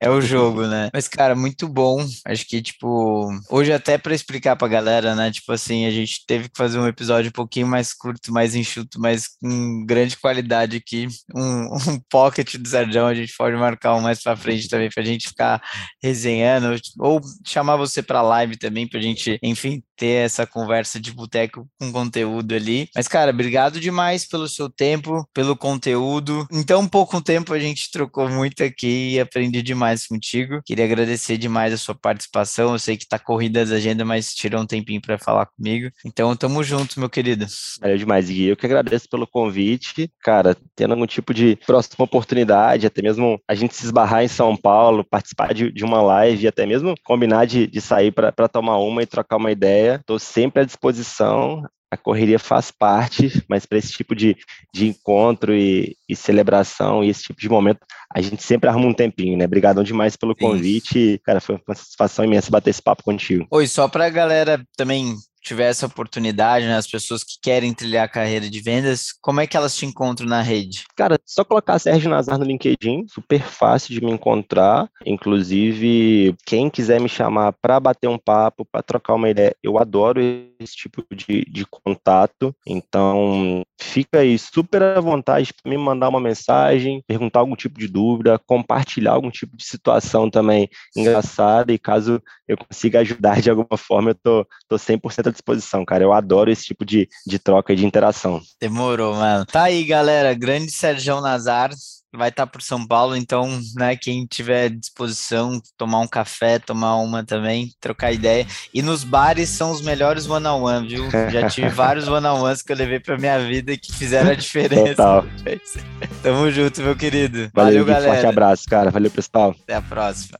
É 0.00 0.10
o 0.10 0.20
jogo, 0.20 0.66
né? 0.66 0.90
Mas, 0.92 1.08
cara, 1.08 1.34
muito 1.34 1.68
bom. 1.68 2.04
Acho 2.26 2.46
que, 2.46 2.60
tipo, 2.60 3.28
hoje 3.50 3.72
até 3.72 3.96
para 3.98 4.14
explicar 4.14 4.56
pra 4.56 4.68
galera, 4.68 5.14
né? 5.14 5.30
Tipo 5.30 5.52
assim, 5.52 5.86
a 5.86 5.90
gente 5.90 6.24
teve 6.26 6.48
que 6.48 6.56
fazer 6.56 6.78
um 6.78 6.86
episódio 6.86 7.28
um 7.28 7.32
pouquinho 7.32 7.66
mais 7.66 7.92
curto, 7.92 8.32
mais 8.32 8.54
enxuto, 8.54 9.00
mas 9.00 9.28
com 9.40 9.84
grande 9.86 10.16
qualidade 10.16 10.76
aqui. 10.76 11.06
Um, 11.34 11.66
um 11.74 12.00
pocket 12.10 12.56
do 12.56 12.68
Sardão, 12.68 13.06
a 13.06 13.14
gente 13.14 13.34
pode 13.36 13.56
marcar 13.56 13.94
um 13.94 14.00
mais 14.00 14.22
pra 14.22 14.36
frente 14.36 14.68
também, 14.68 14.90
pra 14.90 15.02
gente 15.02 15.28
ficar 15.28 15.62
resenhando, 16.02 16.76
ou 16.98 17.20
chamar 17.46 17.76
você 17.76 18.02
pra 18.02 18.22
live 18.22 18.56
também, 18.56 18.88
pra 18.88 19.00
gente, 19.00 19.38
enfim, 19.42 19.82
ter 19.96 20.24
essa 20.24 20.46
conversa 20.46 21.00
de 21.00 21.12
boteco 21.12 21.66
com 21.80 21.90
conteúdo 21.90 22.54
ali. 22.54 22.88
Mas, 22.96 23.06
cara, 23.06 23.30
obrigado 23.30 23.78
demais 23.78 24.26
pelo 24.26 24.48
seu 24.48 24.70
tempo, 24.70 25.28
pelo 25.34 25.54
conteúdo. 25.54 26.48
Em 26.50 26.62
tão 26.62 26.88
pouco 26.88 27.20
tempo 27.20 27.52
a 27.52 27.58
gente 27.58 27.90
trocou 27.90 28.26
muito 28.26 28.64
aqui 28.64 29.12
e 29.14 29.20
aprendi 29.20 29.60
demais 29.60 30.06
contigo. 30.06 30.62
Queria 30.64 30.86
agradecer 30.86 31.36
demais 31.36 31.74
a 31.74 31.76
sua 31.76 31.94
participação. 31.94 32.72
Eu 32.72 32.78
sei 32.78 32.96
que 32.96 33.06
tá 33.06 33.18
corrida 33.18 33.60
as 33.60 33.70
agendas, 33.70 34.06
mas 34.06 34.34
tirou 34.34 34.62
um 34.62 34.66
tempinho 34.66 35.02
para 35.02 35.18
falar 35.18 35.44
comigo. 35.44 35.90
Então, 36.06 36.34
tamo 36.34 36.64
junto, 36.64 36.98
meu 36.98 37.10
querido. 37.10 37.44
Valeu 37.82 37.98
demais, 37.98 38.30
Gui. 38.30 38.46
Eu 38.46 38.56
que 38.56 38.64
agradeço 38.64 39.06
pelo 39.10 39.26
convite. 39.26 40.10
Cara, 40.22 40.56
tendo 40.74 40.92
algum 40.94 41.06
tipo 41.06 41.34
de 41.34 41.58
próxima 41.66 42.02
oportunidade, 42.02 42.86
até 42.86 43.02
mesmo 43.02 43.38
a 43.46 43.54
gente 43.54 43.76
se 43.76 43.84
esbarrar 43.84 44.24
em 44.24 44.28
São 44.28 44.56
Paulo, 44.56 45.04
participar 45.04 45.52
de, 45.52 45.70
de 45.70 45.84
uma 45.84 46.00
live, 46.00 46.48
até 46.48 46.64
mesmo 46.64 46.94
combinar 47.04 47.44
de, 47.44 47.66
de 47.66 47.80
sair 47.82 48.10
para 48.10 48.48
tomar 48.48 48.78
uma 48.78 49.02
e 49.02 49.06
trocar 49.06 49.36
uma 49.36 49.52
ideia 49.52 50.00
estou 50.06 50.18
sempre 50.18 50.62
à 50.62 50.64
disposição. 50.64 51.62
A 51.90 51.96
correria 51.96 52.38
faz 52.38 52.70
parte, 52.70 53.44
mas 53.48 53.64
para 53.64 53.78
esse 53.78 53.92
tipo 53.92 54.14
de, 54.14 54.36
de 54.72 54.86
encontro 54.88 55.54
e, 55.54 55.96
e, 56.08 56.16
celebração 56.16 57.02
e 57.02 57.08
esse 57.08 57.22
tipo 57.24 57.40
de 57.40 57.48
momento, 57.48 57.80
a 58.12 58.20
gente 58.20 58.42
sempre 58.42 58.68
arruma 58.68 58.88
um 58.88 58.94
tempinho, 58.94 59.36
né? 59.38 59.44
Obrigadão 59.44 59.84
demais 59.84 60.16
pelo 60.16 60.34
Sim. 60.34 60.44
convite. 60.44 61.20
Cara, 61.24 61.40
foi 61.40 61.60
uma 61.66 61.74
satisfação 61.74 62.24
imensa 62.24 62.50
bater 62.50 62.70
esse 62.70 62.82
papo 62.82 63.02
contigo. 63.04 63.46
Oi, 63.50 63.66
só 63.66 63.88
para 63.88 64.06
a 64.06 64.10
galera 64.10 64.64
também 64.76 65.16
tiver 65.46 65.70
essa 65.70 65.86
oportunidade, 65.86 66.66
né, 66.66 66.76
as 66.76 66.88
pessoas 66.88 67.22
que 67.22 67.38
querem 67.40 67.72
trilhar 67.72 68.04
a 68.04 68.08
carreira 68.08 68.50
de 68.50 68.60
vendas, 68.60 69.12
como 69.22 69.40
é 69.40 69.46
que 69.46 69.56
elas 69.56 69.76
te 69.76 69.86
encontram 69.86 70.26
na 70.26 70.42
rede? 70.42 70.84
Cara, 70.96 71.18
só 71.24 71.44
colocar 71.44 71.78
Sérgio 71.78 72.10
Nazar 72.10 72.36
no 72.36 72.44
LinkedIn, 72.44 73.06
super 73.08 73.40
fácil 73.40 73.94
de 73.94 74.04
me 74.04 74.10
encontrar. 74.10 74.90
Inclusive, 75.04 76.34
quem 76.44 76.68
quiser 76.68 77.00
me 77.00 77.08
chamar 77.08 77.52
para 77.52 77.78
bater 77.78 78.08
um 78.08 78.18
papo, 78.18 78.64
para 78.64 78.82
trocar 78.82 79.14
uma 79.14 79.30
ideia, 79.30 79.54
eu 79.62 79.78
adoro 79.78 80.20
esse 80.60 80.76
tipo 80.76 81.04
de, 81.14 81.44
de 81.44 81.66
contato. 81.66 82.54
Então, 82.66 83.62
fica 83.80 84.20
aí 84.20 84.38
super 84.38 84.82
à 84.82 85.00
vontade 85.00 85.52
para 85.52 85.70
me 85.70 85.78
mandar 85.78 86.08
uma 86.08 86.20
mensagem, 86.20 87.02
perguntar 87.06 87.40
algum 87.40 87.56
tipo 87.56 87.78
de 87.78 87.88
dúvida, 87.88 88.38
compartilhar 88.46 89.12
algum 89.12 89.30
tipo 89.30 89.56
de 89.56 89.64
situação 89.64 90.30
também 90.30 90.68
engraçada. 90.96 91.72
E 91.72 91.78
caso 91.78 92.22
eu 92.46 92.56
consiga 92.56 93.00
ajudar 93.00 93.40
de 93.40 93.50
alguma 93.50 93.76
forma, 93.76 94.10
eu 94.10 94.14
tô, 94.14 94.46
tô 94.68 94.76
100% 94.76 95.28
à 95.28 95.30
disposição, 95.30 95.84
cara. 95.84 96.04
Eu 96.04 96.12
adoro 96.12 96.50
esse 96.50 96.64
tipo 96.64 96.84
de, 96.84 97.08
de 97.26 97.38
troca 97.38 97.72
e 97.72 97.76
de 97.76 97.86
interação. 97.86 98.40
Demorou, 98.60 99.14
mano. 99.14 99.46
Tá 99.46 99.64
aí, 99.64 99.84
galera. 99.84 100.34
Grande 100.34 100.70
Sérgio 100.70 101.20
Nazar 101.20 101.70
vai 102.14 102.28
estar 102.28 102.46
tá 102.46 102.50
por 102.50 102.62
São 102.62 102.86
Paulo, 102.86 103.16
então, 103.16 103.60
né, 103.76 103.96
quem 103.96 104.26
tiver 104.26 104.70
disposição, 104.70 105.60
tomar 105.76 106.00
um 106.00 106.06
café, 106.06 106.58
tomar 106.58 106.96
uma 106.96 107.24
também, 107.24 107.70
trocar 107.80 108.12
ideia. 108.12 108.46
E 108.72 108.82
nos 108.82 109.04
bares 109.04 109.48
são 109.48 109.70
os 109.70 109.82
melhores 109.82 110.28
one-on-one, 110.28 110.88
viu? 110.88 111.10
Já 111.10 111.48
tive 111.48 111.68
vários 111.70 112.08
one-on-ones 112.08 112.62
que 112.62 112.72
eu 112.72 112.76
levei 112.76 113.00
pra 113.00 113.18
minha 113.18 113.38
vida 113.38 113.72
e 113.72 113.78
que 113.78 113.92
fizeram 113.92 114.30
a 114.30 114.34
diferença. 114.34 114.94
Total. 114.94 115.26
Tamo 116.22 116.50
junto, 116.50 116.82
meu 116.82 116.96
querido. 116.96 117.50
Valeu, 117.54 117.84
Valeu 117.84 117.84
galera. 117.84 118.12
Forte 118.12 118.26
abraço, 118.26 118.64
cara. 118.68 118.90
Valeu, 118.90 119.10
pessoal. 119.10 119.54
Até 119.62 119.74
a 119.74 119.82
próxima. 119.82 120.38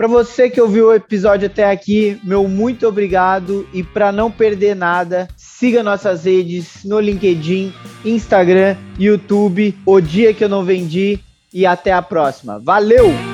Para 0.00 0.08
você 0.08 0.48
que 0.48 0.58
ouviu 0.58 0.86
o 0.86 0.94
episódio 0.94 1.46
até 1.46 1.70
aqui, 1.70 2.18
meu 2.24 2.48
muito 2.48 2.88
obrigado 2.88 3.68
e 3.70 3.82
para 3.82 4.10
não 4.10 4.30
perder 4.30 4.74
nada, 4.74 5.28
siga 5.60 5.82
nossas 5.82 6.24
redes 6.24 6.84
no 6.86 6.98
LinkedIn, 6.98 7.74
Instagram, 8.02 8.78
YouTube, 8.98 9.76
O 9.84 10.00
Dia 10.00 10.32
que 10.32 10.42
eu 10.42 10.48
não 10.48 10.64
vendi 10.64 11.20
e 11.52 11.66
até 11.66 11.92
a 11.92 12.00
próxima. 12.00 12.58
Valeu! 12.58 13.29